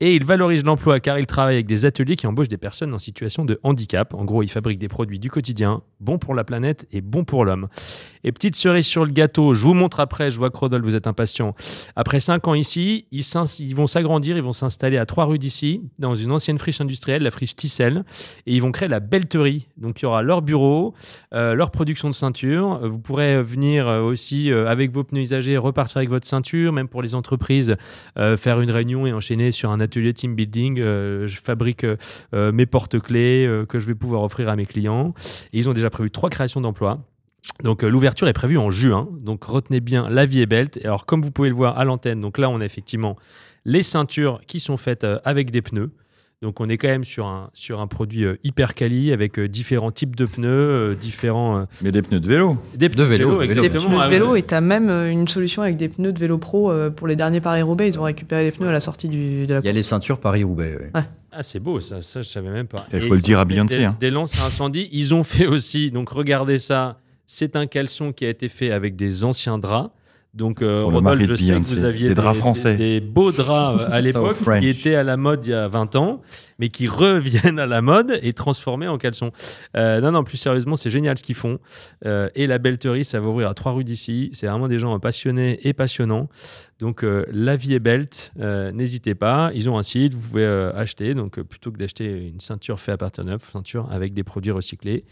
[0.00, 2.98] Et il valorise l'emploi car il travaille avec des ateliers qui embauchent des personnes en
[2.98, 4.12] situation de handicap.
[4.14, 7.44] En gros, il fabrique des produits du quotidien, bons pour la planète et bons pour
[7.44, 7.68] l'homme.
[8.24, 10.94] Et petite cerise sur le gâteau, je vous montre après, je vois que Rodolphe, vous
[10.94, 11.54] êtes impatient.
[11.94, 16.14] Après 5 ans ici, ils, vont s'agrandir, ils vont s'installer à 3 rues d'ici, dans
[16.14, 18.04] une ancienne friche industrielle, la friche Tissel,
[18.46, 19.68] et ils vont créer la belterie.
[19.76, 20.94] Donc il y aura leur bureau,
[21.34, 22.80] euh, leur production de ceintures.
[22.82, 26.88] Vous pourrez venir euh, aussi euh, avec vos pneus usagés, repartir avec votre ceinture, même
[26.88, 27.76] pour les entreprises,
[28.36, 30.78] faire une réunion et enchaîner sur un atelier team building.
[30.78, 31.86] Je fabrique
[32.32, 35.14] mes porte-clés que je vais pouvoir offrir à mes clients.
[35.52, 37.00] Et ils ont déjà prévu trois créations d'emplois.
[37.62, 39.08] Donc euh, l'ouverture est prévue en juin.
[39.20, 40.68] Donc retenez bien la vie est belle.
[40.80, 43.16] Et Alors comme vous pouvez le voir à l'antenne, donc là on a effectivement
[43.64, 45.90] les ceintures qui sont faites euh, avec des pneus.
[46.42, 49.48] Donc on est quand même sur un, sur un produit euh, hyper quali avec euh,
[49.48, 50.46] différents types de pneus,
[50.90, 51.60] euh, différents...
[51.60, 52.58] euh, Mais des pneus de vélo.
[52.74, 53.86] des De vélo, de vélo, Des exactement.
[53.86, 56.12] pneus Ah, de vélo vous- et tu as même euh, une solution avec des pneus
[56.12, 57.88] de vélo pro euh, pour les derniers Paris-Roubaix.
[57.88, 59.82] Ils ont récupéré les pneus à la sortie du, de la Il y a les
[59.82, 60.76] ceintures Paris-Roubaix.
[60.76, 61.02] ouais.
[61.32, 62.86] Ah, c'est beau, ça, ça je savais même pas.
[62.92, 63.96] Il faut le dire à Beyoncé, Des, hein.
[63.98, 64.88] des lances à incendie.
[64.92, 68.96] Ils ont fait aussi, donc regardez ça, c'est un caleçon qui a été fait avec
[68.96, 69.90] des anciens draps.
[70.34, 72.76] Donc, euh, Rodolphe, je sais que vous aviez Des draps français.
[72.76, 75.68] Des, des beaux draps euh, à l'époque qui étaient à la mode il y a
[75.68, 76.22] 20 ans,
[76.58, 79.30] mais qui reviennent à la mode et transformés en caleçon.
[79.76, 81.60] Euh, non, non, plus sérieusement, c'est génial ce qu'ils font.
[82.04, 84.30] Euh, et la belterie, ça va ouvrir à trois rues d'ici.
[84.32, 86.28] C'est vraiment des gens passionnés et passionnants.
[86.80, 88.32] Donc, la vie est belt.
[88.40, 89.52] Euh, N'hésitez pas.
[89.54, 91.14] Ils ont un site, vous pouvez acheter.
[91.14, 94.50] Donc, plutôt que d'acheter une ceinture faite à partir de neuf, ceinture avec des produits
[94.50, 95.04] recyclés.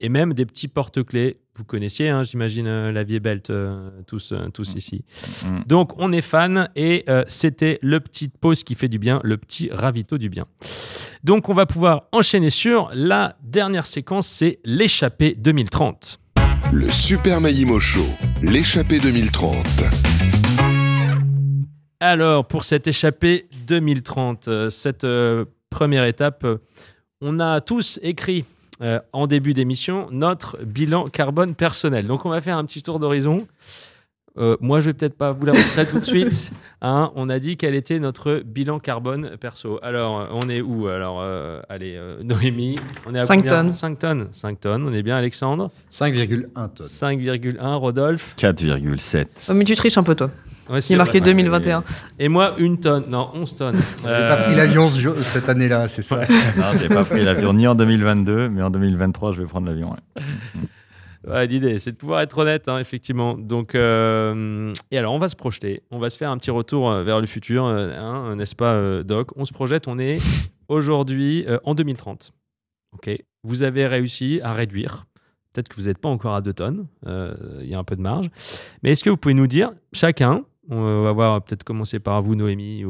[0.00, 1.40] Et même des petits porte-clés.
[1.56, 5.04] Vous connaissiez, hein, j'imagine, euh, la vie est belt, euh, tous, euh, tous ici.
[5.44, 5.60] Mm.
[5.66, 9.36] Donc, on est fan et euh, c'était le petit pause qui fait du bien, le
[9.36, 10.46] petit ravito du bien.
[11.24, 16.20] Donc, on va pouvoir enchaîner sur la dernière séquence, c'est l'échappée 2030.
[16.72, 18.06] Le Super Maïmo Show,
[18.42, 19.66] l'échappée 2030.
[22.00, 26.46] Alors, pour cette échappée 2030, euh, cette euh, première étape,
[27.20, 28.44] on a tous écrit
[28.82, 32.06] euh, en début d'émission notre bilan carbone personnel.
[32.06, 33.46] Donc, on va faire un petit tour d'horizon.
[34.36, 36.52] Euh, moi, je vais peut-être pas vous la montrer tout de suite.
[36.80, 37.10] hein.
[37.16, 39.80] on a dit quel était notre bilan carbone perso.
[39.82, 43.50] Alors, euh, on est où Alors, euh, allez, euh, Noémie, on est à Cinq combien
[43.64, 43.72] tonnes.
[43.72, 44.28] 5 tonnes.
[44.30, 44.86] 5 tonnes.
[44.86, 46.86] On est bien, Alexandre 5,1 tonnes.
[46.86, 47.74] 5,1.
[47.74, 49.26] Rodolphe 4,7.
[49.48, 50.30] Oh, mais tu triches un peu, toi.
[50.68, 51.28] Ouais, Il c'est est marqué vrai.
[51.32, 51.82] 2021.
[52.18, 53.04] Et moi, une tonne.
[53.08, 53.76] Non, 11 tonnes.
[54.02, 56.16] J'ai Euh, pas pris l'avion ce jour- cette année-là, c'est ça.
[56.18, 59.90] Non, j'ai pas pris l'avion ni en 2022, mais en 2023, je vais prendre l'avion.
[59.90, 60.22] ouais.
[61.26, 63.36] Ouais, l'idée, c'est de pouvoir être honnête, hein, effectivement.
[63.36, 65.82] Donc, euh, et alors, on va se projeter.
[65.90, 68.72] On va se faire un petit retour euh, vers le futur, euh, hein, n'est-ce pas,
[68.74, 69.30] euh, Doc?
[69.36, 69.88] On se projette.
[69.88, 70.18] On est
[70.68, 72.30] aujourd'hui euh, en 2030.
[72.94, 73.10] Ok?
[73.42, 75.06] Vous avez réussi à réduire.
[75.52, 76.86] Peut-être que vous n'êtes pas encore à 2 tonnes.
[77.06, 78.28] euh, Il y a un peu de marge.
[78.82, 82.34] Mais est-ce que vous pouvez nous dire, chacun, on va voir peut-être commencer par vous,
[82.34, 82.84] Noémie,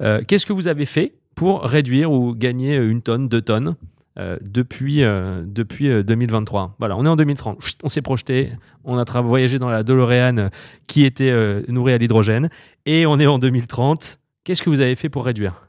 [0.00, 3.76] euh, qu'est-ce que vous avez fait pour réduire ou gagner une tonne, deux tonnes
[4.18, 6.74] euh, depuis, euh, depuis euh, 2023.
[6.80, 7.60] Voilà, on est en 2030.
[7.62, 8.50] Chut, On s'est projeté,
[8.82, 10.48] on a voyagé dans la DeLorean euh,
[10.88, 12.50] qui était euh, nourrie à l'hydrogène,
[12.84, 14.18] et on est en 2030.
[14.42, 15.67] Qu'est-ce que vous avez fait pour réduire?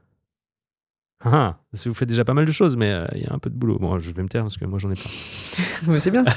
[1.21, 3.25] Ah, ah, parce que vous faites déjà pas mal de choses, mais euh, il y
[3.25, 3.77] a un peu de boulot.
[3.77, 5.09] Bon, je vais me taire parce que moi j'en ai pas.
[5.87, 6.23] Mais c'est bien.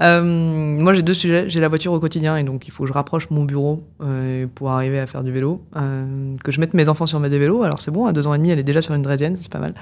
[0.00, 1.48] Euh, moi, j'ai deux sujets.
[1.48, 4.46] J'ai la voiture au quotidien et donc il faut que je rapproche mon bureau euh,
[4.54, 5.64] pour arriver à faire du vélo.
[5.72, 7.62] Que je mette mes enfants sur mes des vélos.
[7.62, 9.50] Alors c'est bon, à deux ans et demi, elle est déjà sur une draisienne, c'est
[9.50, 9.74] pas mal.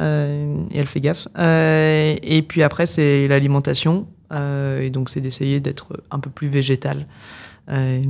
[0.00, 1.28] Et elle fait gaffe.
[1.38, 4.08] Et puis après, c'est l'alimentation.
[4.32, 7.06] Et donc c'est d'essayer d'être un peu plus végétal.
[7.70, 8.02] Euh,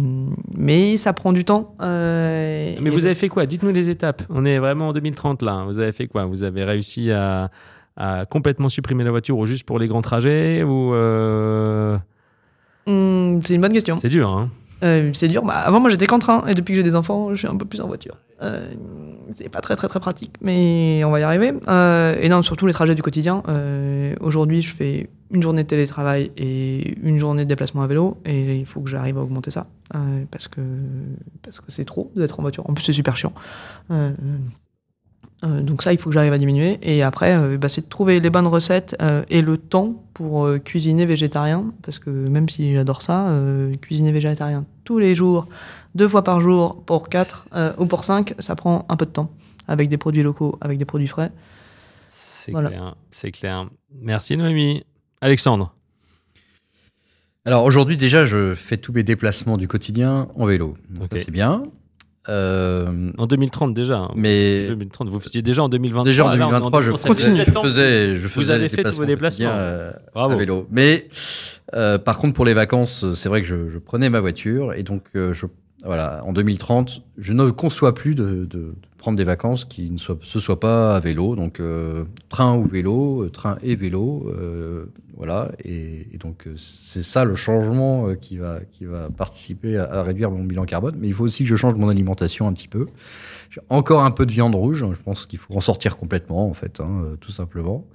[0.56, 1.74] mais ça prend du temps.
[1.82, 3.46] Euh, Mais vous avez fait quoi?
[3.46, 4.22] Dites-nous les étapes.
[4.30, 5.64] On est vraiment en 2030 là.
[5.66, 6.24] Vous avez fait quoi?
[6.24, 7.50] Vous avez réussi à,
[7.96, 11.98] à complètement supprimer la voiture ou juste pour les grands trajets ou euh,
[12.86, 13.98] Hum, c'est une bonne question.
[14.00, 14.50] C'est dur, hein
[14.82, 15.42] Euh, c'est dur.
[15.44, 17.56] Bah, avant, moi, j'étais qu'en train, et depuis que j'ai des enfants, je suis un
[17.56, 18.16] peu plus en voiture.
[18.42, 18.66] Euh,
[19.34, 21.52] c'est pas très, très, très pratique, mais on va y arriver.
[21.68, 23.42] Euh, et non, surtout les trajets du quotidien.
[23.48, 28.16] Euh, Aujourd'hui, je fais une journée de télétravail et une journée de déplacement à vélo,
[28.24, 30.60] et il faut que j'arrive à augmenter ça, euh, parce que
[31.42, 32.68] parce que c'est trop d'être en voiture.
[32.68, 33.32] En plus, c'est super chiant.
[35.42, 36.78] Euh, donc ça, il faut que j'arrive à diminuer.
[36.82, 40.44] Et après, euh, bah, c'est de trouver les bonnes recettes euh, et le temps pour
[40.44, 41.72] euh, cuisiner végétarien.
[41.82, 45.48] Parce que même si j'adore ça, euh, cuisiner végétarien tous les jours,
[45.94, 49.10] deux fois par jour pour quatre euh, ou pour cinq, ça prend un peu de
[49.12, 49.30] temps.
[49.66, 51.32] Avec des produits locaux, avec des produits frais.
[52.08, 52.68] C'est Voilà.
[52.68, 52.94] clair.
[53.10, 53.68] C'est clair.
[54.02, 54.84] Merci Noémie.
[55.20, 55.72] Alexandre.
[57.46, 60.76] Alors aujourd'hui, déjà, je fais tous mes déplacements du quotidien en vélo.
[60.90, 61.62] Donc c'est bien.
[62.28, 63.98] Euh, En 2030 déjà.
[63.98, 64.10] hein.
[64.14, 65.08] mais 2030.
[65.08, 66.04] Vous faisiez déjà en 2023.
[66.04, 68.28] déjà en Là, on est 2023, je 2030, ça fait faisais, 17 je faisais, je
[68.28, 70.34] faisais avez des fait tous vos déplacements euh, Bravo.
[70.34, 70.66] à vélo.
[70.70, 71.08] Mais
[71.74, 74.82] euh, par contre, pour les vacances, c'est vrai que je, je prenais ma voiture et
[74.82, 75.46] donc euh, je,
[75.84, 79.96] voilà, en 2030, je ne conçois plus de, de- de prendre des vacances qui ne
[79.96, 84.84] soient, soit pas à vélo, donc euh, train ou vélo, euh, train et vélo, euh,
[85.16, 85.50] voilà.
[85.64, 90.66] Et, donc c'est ça le changement qui va qui va participer à, réduire mon bilan
[90.66, 90.96] carbone.
[90.98, 92.86] Mais il faut aussi que je change mon alimentation un petit peu.
[93.48, 94.84] J'ai encore un peu de viande rouge.
[94.92, 97.86] Je pense qu'il faut en sortir complètement, en fait, hein, tout simplement.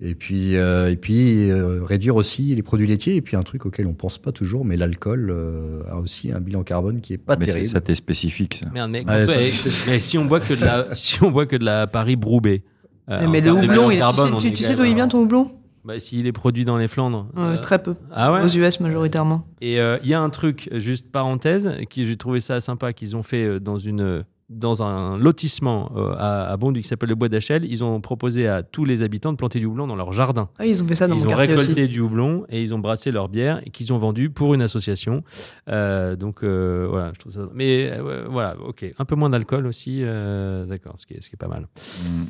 [0.00, 3.14] Et puis, euh, et puis euh, réduire aussi les produits laitiers.
[3.16, 6.40] Et puis un truc auquel on pense pas toujours, mais l'alcool euh, a aussi un
[6.40, 7.68] bilan carbone qui est pas Mais terrible.
[7.68, 8.70] ça t'est spécifique, ça.
[8.72, 11.46] Merde, mais, Ouais, mais- c'est- mais si on boit que de la, si on boit
[11.46, 12.64] que de la Paris Broubbé.
[13.08, 15.08] euh, mais le houblon, il- tu carbone, tu, est tu quand sais d'où il vient
[15.08, 15.52] ton houblon?
[15.84, 17.28] Bah, s'il est produit dans les Flandres.
[17.36, 17.94] Euh, Euh, Très peu.
[18.10, 18.42] Ah ouais?
[18.42, 19.46] Aux US majoritairement.
[19.60, 23.16] Et euh, il y a un truc, juste parenthèse, qui j'ai trouvé ça sympa, qu'ils
[23.16, 27.28] ont fait dans, une, dans un lotissement euh, à, à Bondy qui s'appelle le Bois
[27.28, 27.64] d'Achel.
[27.64, 30.48] Ils ont proposé à tous les habitants de planter du houblon dans leur jardin.
[30.58, 31.88] Ah, ils ont fait ça dans ils mon ont récolté aussi.
[31.88, 35.24] du houblon et ils ont brassé leur bière et qu'ils ont vendu pour une association.
[35.68, 37.48] Euh, donc euh, voilà, je trouve ça.
[37.54, 38.84] Mais euh, voilà, ok.
[38.98, 41.66] Un peu moins d'alcool aussi, euh, d'accord, ce, qui est- ce qui est pas mal.
[42.02, 42.24] Mm.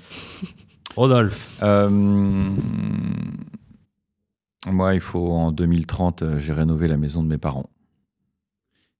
[0.96, 1.58] Rodolphe.
[1.64, 1.90] Euh,
[4.70, 7.68] moi, il faut en 2030, euh, j'ai rénové la maison de mes parents.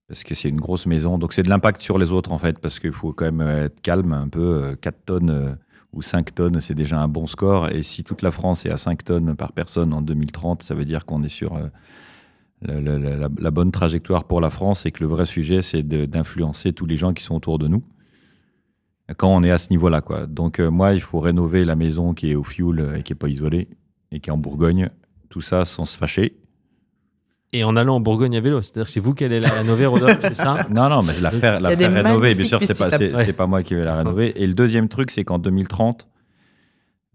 [0.09, 1.19] Parce que c'est une grosse maison.
[1.19, 3.65] Donc, c'est de l'impact sur les autres, en fait, parce qu'il faut quand même euh,
[3.67, 4.63] être calme un peu.
[4.63, 5.55] euh, 4 tonnes euh,
[5.93, 7.71] ou 5 tonnes, c'est déjà un bon score.
[7.71, 10.85] Et si toute la France est à 5 tonnes par personne en 2030, ça veut
[10.85, 11.57] dire qu'on est sur
[12.69, 16.87] euh, la, bonne trajectoire pour la France et que le vrai sujet, c'est d'influencer tous
[16.87, 17.85] les gens qui sont autour de nous
[19.17, 20.01] quand on est à ce niveau-là.
[20.01, 20.27] Quoi.
[20.27, 23.13] Donc, euh, moi, il faut rénover la maison qui est au fioul euh, et qui
[23.13, 23.69] n'est pas isolée
[24.11, 24.89] et qui est en Bourgogne.
[25.29, 26.37] Tout ça sans se fâcher.
[27.57, 29.87] Et en allant en Bourgogne à vélo, c'est-à-dire que c'est vous qui allez la rénover,
[29.87, 32.91] Rodolphe, c'est ça Non, non, mais la faire, la faire rénover, bien sûr, c'est pas,
[32.91, 34.33] c'est pas moi qui vais la rénover.
[34.43, 36.09] Et le deuxième truc, c'est qu'en 2030,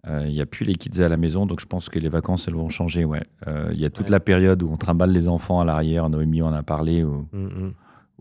[0.07, 2.07] euh, il n'y a plus les kids à la maison, donc je pense que les
[2.07, 3.03] vacances, elles vont changer.
[3.03, 3.21] Ouais.
[3.47, 4.11] Euh, Il y a toute Ouais.
[4.11, 7.43] la période où on trimballe les enfants à l'arrière, Noémie en a parlé, où, Mm,
[7.43, 7.71] mm.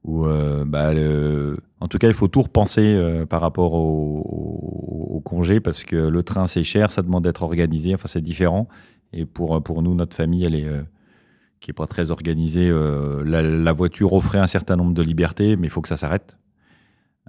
[0.02, 4.22] où, euh, bah, le- en tout cas, il faut tout repenser euh, par rapport au,
[4.24, 8.20] au- au congé, parce que le train, c'est cher, ça demande d'être organisé, enfin, c'est
[8.22, 8.66] différent.
[9.12, 10.82] Et pour, pour nous, notre famille, elle est, euh,
[11.60, 15.66] qui n'est pas très organisée, euh, la, voiture offrait un certain nombre de libertés, mais
[15.66, 16.36] il faut que ça s'arrête.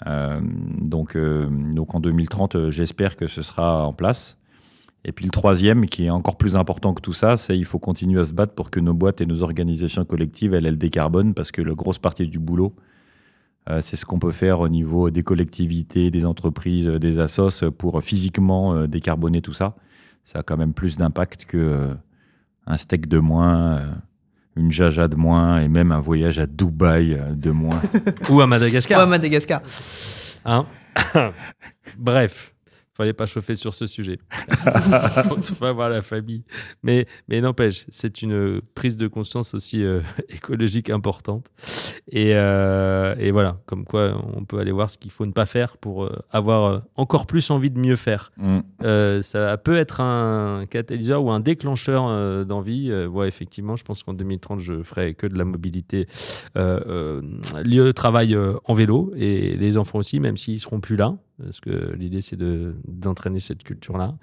[0.08, 4.38] Euh, donc, euh, donc en 2030, euh, j'espère que ce sera en place.
[5.06, 7.80] Et puis le troisième, qui est encore plus important que tout ça, c'est il faut
[7.80, 11.34] continuer à se battre pour que nos boîtes et nos organisations collectives, elles, elles décarbonent,
[11.34, 12.76] parce que la grosse partie du boulot,
[13.82, 18.88] c'est ce qu'on peut faire au niveau des collectivités, des entreprises, des assos, pour physiquement
[18.88, 19.76] décarboner tout ça.
[20.26, 21.96] Ça a quand même plus d'impact que
[22.66, 23.84] un steak de moins,
[24.60, 27.82] une jaja de moins, et même un voyage à Dubaï euh, de moins.
[28.30, 29.00] Ou à Ou Madagascar.
[29.00, 29.62] à Madagascar.
[30.46, 30.66] Hein?
[31.98, 32.54] Bref,
[33.00, 34.20] fallait pas chauffer sur ce sujet.
[35.32, 36.44] On va voir la famille.
[36.84, 41.46] Mais, mais n'empêche, c'est une prise de conscience aussi euh, écologique importante.
[42.12, 45.46] Et, euh, et, voilà, comme quoi on peut aller voir ce qu'il faut ne pas
[45.46, 48.32] faire pour euh, avoir encore plus envie de mieux faire.
[48.38, 49.22] Mm.
[49.22, 52.92] Ça peut être un catalyseur ou un déclencheur d'envie.
[53.06, 56.08] Ouais, effectivement, je pense qu'en 2030, je ferai que de la mobilité
[56.56, 61.60] lieu de travail en vélo et les enfants aussi, même s'ils seront plus là, parce
[61.60, 64.16] que l'idée c'est de d'entraîner cette culture-là.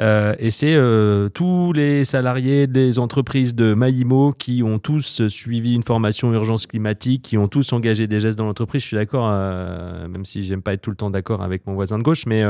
[0.00, 5.74] Euh, et c'est euh, tous les salariés des entreprises de Maïmo qui ont tous suivi
[5.74, 8.82] une formation urgence climatique, qui ont tous engagé des gestes dans l'entreprise.
[8.82, 11.74] Je suis d'accord, euh, même si j'aime pas être tout le temps d'accord avec mon
[11.74, 12.42] voisin de gauche, mais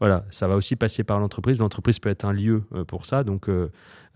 [0.00, 1.58] voilà, ça va aussi passer par l'entreprise.
[1.58, 3.24] L'entreprise peut être un lieu pour ça.
[3.24, 3.48] Donc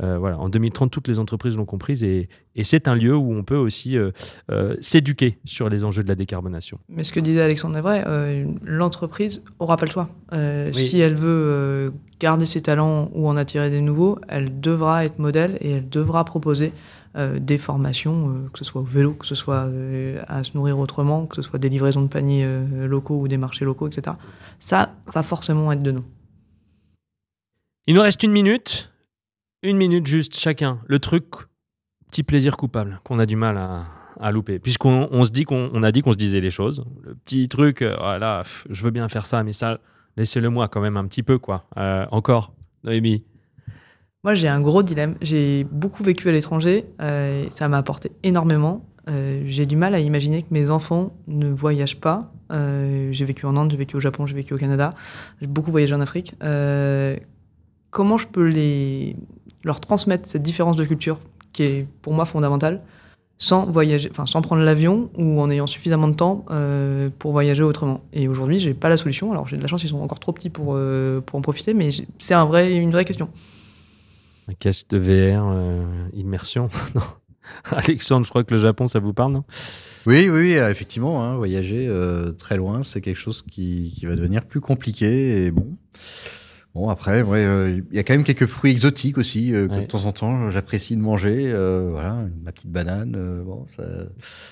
[0.03, 3.33] euh, voilà, en 2030, toutes les entreprises l'ont comprise et, et c'est un lieu où
[3.33, 4.11] on peut aussi euh,
[4.51, 6.79] euh, s'éduquer sur les enjeux de la décarbonation.
[6.89, 10.09] Mais ce que disait Alexandre est vrai, euh, l'entreprise aura pas le choix.
[10.33, 10.89] Euh, Oui.
[10.89, 15.19] Si elle veut euh, garder ses talents ou en attirer des nouveaux, elle devra être
[15.21, 16.73] modèle et elle devra proposer
[17.17, 20.57] euh, des formations, euh, que ce soit au vélo, que ce soit euh, à se
[20.57, 23.87] nourrir autrement, que ce soit des livraisons de paniers euh, locaux ou des marchés locaux,
[23.87, 24.17] etc.
[24.59, 26.05] Ça va forcément être de nous.
[27.87, 28.91] Il nous reste une minute.
[29.65, 30.81] Une minute juste chacun.
[30.87, 31.25] Le truc,
[32.11, 33.57] petit plaisir coupable qu'on a du mal
[34.21, 34.59] à, louper.
[34.59, 36.85] Puisqu'on on se dit qu'on on a dit qu'on se disait les choses.
[37.03, 39.79] Le petit truc, euh, voilà, pff, je veux bien faire ça, mais ça,
[40.19, 41.65] laissez-le moi quand même un petit peu, quoi.
[41.79, 42.53] Euh, encore,
[42.85, 43.25] Noémie.
[44.23, 45.17] Moi, j'ai un gros dilemme.
[45.23, 46.85] J'ai beaucoup vécu à l'étranger.
[47.01, 48.87] euh, ça m'a apporté énormément.
[49.09, 52.35] Euh, j'ai du mal à imaginer que mes enfants ne voyagent pas.
[52.53, 54.95] Euh, j'ai vécu en Inde, j'ai vécu au Japon, j'ai vécu au Canada.
[55.41, 56.35] J'ai beaucoup voyagé en Afrique.
[56.43, 57.17] Euh,
[57.91, 59.17] comment je peux les,
[59.65, 61.19] leur transmettre cette différence de culture
[61.53, 62.83] qui est pour moi fondamentale
[63.37, 67.63] sans voyager, enfin sans prendre l'avion ou en ayant suffisamment de temps euh, pour voyager
[67.63, 68.03] autrement.
[68.13, 69.33] Et aujourd'hui, j'ai pas la solution.
[69.33, 71.75] Alors j'ai de la chance, ils sont encore trop petits pour euh, pour en profiter,
[71.75, 73.29] mais c'est un vrai, une vraie question.
[74.49, 76.69] Un casque de VR, euh, immersion.
[76.95, 77.03] non.
[77.71, 79.45] Alexandre, je crois que le Japon, ça vous parle, non?
[80.07, 84.17] Oui, oui, oui, effectivement, hein, voyager euh, très loin, c'est quelque chose qui, qui va
[84.17, 85.47] devenir plus compliqué.
[85.47, 85.77] Et bon,
[86.75, 89.73] bon après, ouais, euh, il y a quand même quelques fruits exotiques aussi euh, que
[89.75, 89.81] Ouais.
[89.83, 91.51] de temps en temps j'apprécie de manger.
[91.53, 93.15] euh, voilà, ma petite banane.
[93.17, 93.85] euh, bon, ça,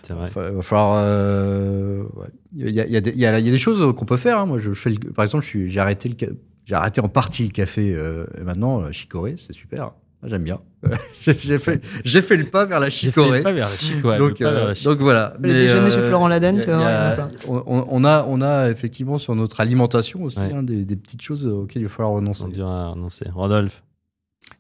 [0.03, 0.29] C'est vrai.
[0.35, 0.95] il va falloir.
[1.05, 2.29] euh, ouais.
[2.55, 3.95] Il y, a, il y a des- il y a- il y a des choses
[3.97, 4.39] qu'on peut faire.
[4.39, 4.47] hein.
[4.47, 7.09] Moi, je, je fais, le- par exemple, je suis- j'ai arrêté le, j'ai arrêté en
[7.09, 7.95] partie le café.
[7.95, 9.93] euh, et maintenant, chicorée, c'est super.
[10.23, 10.61] Moi, J'aime bien.
[11.21, 13.43] j'ai fait, j'ai fait le pas vers la chicorée.
[13.43, 15.35] Pas vers la chic, ouais, donc, pas vers euh, la donc voilà.
[15.41, 17.29] Le déjeuner chez Florent Laden, tu a- plein.
[17.49, 20.53] on, on a, on a, effectivement sur notre alimentation aussi Ouais.
[20.53, 22.45] hein, des, des petites choses auxquelles il va falloir renoncer.
[22.45, 23.27] On dirait à renoncer.
[23.35, 23.83] Rodolphe.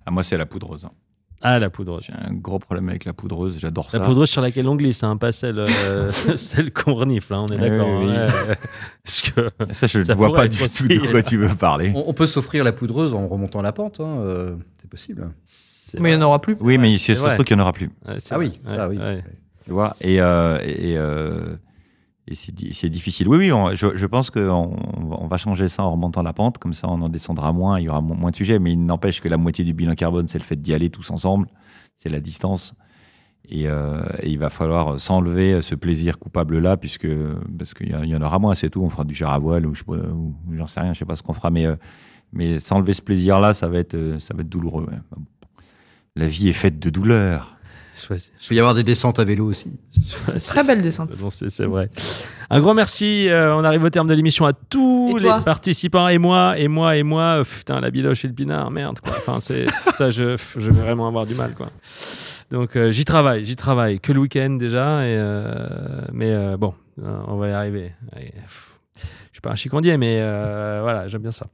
[0.04, 0.84] Ah, moi, c'est la poudreuse.
[0.84, 0.90] hein.
[1.43, 2.05] Ah, la poudreuse.
[2.07, 3.59] J'ai un gros problème avec la poudreuse.
[3.59, 3.99] J'adore ça.
[3.99, 7.53] La poudreuse sur laquelle on glisse, hein, pas celle, euh, celle qu'on renifle, hein, on
[7.53, 7.88] est d'accord.
[8.01, 8.16] oui, oui.
[8.16, 8.55] hein,
[9.34, 11.93] que Ça, je ne vois pas du tout de quoi tu veux parler.
[11.97, 15.30] On, on peut s'offrir la poudreuse en remontant la pente, hein, euh, c'est possible.
[15.99, 16.57] Mais il n'y en aura plus.
[16.61, 17.30] Oui, mais c'est vrai.
[17.30, 17.90] surtout qu'il n'y en aura plus.
[18.07, 18.36] Ah vrai.
[18.38, 18.99] oui, Ouais, ah oui.
[18.99, 19.24] ouais.
[19.64, 21.57] Tu vois Et, euh, et, euh,
[22.29, 23.29] et c'est di- c'est difficile.
[23.29, 24.77] Oui, oui, je, pense qu'on
[25.11, 26.59] on va changer ça en remontant la pente.
[26.59, 27.79] Comme ça, on en descendra moins.
[27.81, 28.59] Il y aura mo- moins de sujets.
[28.61, 31.11] Mais il n'empêche que la moitié du bilan carbone, c'est le fait d'y aller tous
[31.11, 31.49] ensemble.
[31.97, 32.75] C'est la distance.
[33.49, 37.09] Et, euh, il va falloir s'enlever ce plaisir coupable-là, puisque
[37.59, 38.83] parce qu'il y, en aura moins, c'est tout.
[38.83, 39.75] On fera du char à voile ou,
[40.53, 41.75] j'en sais rien, je sais pas ce qu'on fera, mais, euh,
[42.33, 44.87] mais s'enlever ce plaisir-là, ça va être, ça va être douloureux.
[46.14, 47.57] La vie est faite de douleurs.
[48.43, 49.70] Il peut y avoir des descentes à vélo aussi.
[50.49, 51.11] Très belle descente.
[51.49, 51.90] C'est vrai.
[52.51, 53.28] Un grand merci.
[53.28, 56.68] euh, on arrive au terme de l'émission à tous Et les participants et moi et
[56.68, 57.40] moi et moi.
[57.40, 59.12] euh, Putain, la biloche et le pinard, merde quoi.
[59.18, 61.70] Enfin, c'est ça, je, je vais vraiment avoir du mal quoi.
[62.51, 64.01] Donc euh, j'y travaille, j'y travaille.
[64.01, 67.93] Que le week-end déjà, et, euh, mais euh, bon, on va y arriver.
[68.16, 71.47] Je suis pas un chicandier, mais euh, voilà, j'aime bien ça.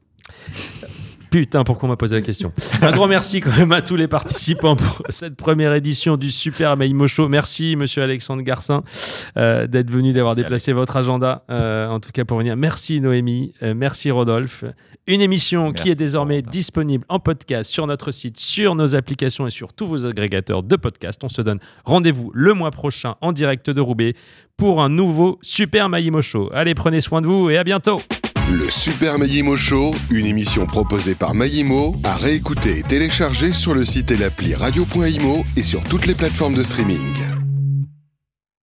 [1.31, 4.09] Putain, pourquoi on m'a posé la question Un grand merci quand même à tous les
[4.09, 7.29] participants pour cette première édition du Super Maïmo Show.
[7.29, 8.83] Merci, monsieur Alexandre Garcin,
[9.37, 12.57] euh, d'être venu, d'avoir déplacé votre agenda, euh, en tout cas pour venir.
[12.57, 13.53] Merci, Noémie.
[13.63, 14.65] Euh, merci, Rodolphe.
[15.07, 19.51] Une émission qui est désormais disponible en podcast sur notre site, sur nos applications et
[19.51, 21.23] sur tous vos agrégateurs de podcasts.
[21.25, 24.15] On se donne rendez-vous le mois prochain en direct de Roubaix
[24.57, 26.51] pour un nouveau Super Maïmo Show.
[26.53, 28.01] Allez, prenez soin de vous et à bientôt.
[28.51, 33.85] Le Super Mayimo Show, une émission proposée par Mayimo, à réécouter et télécharger sur le
[33.85, 37.38] site et l'appli radio.imo et sur toutes les plateformes de streaming.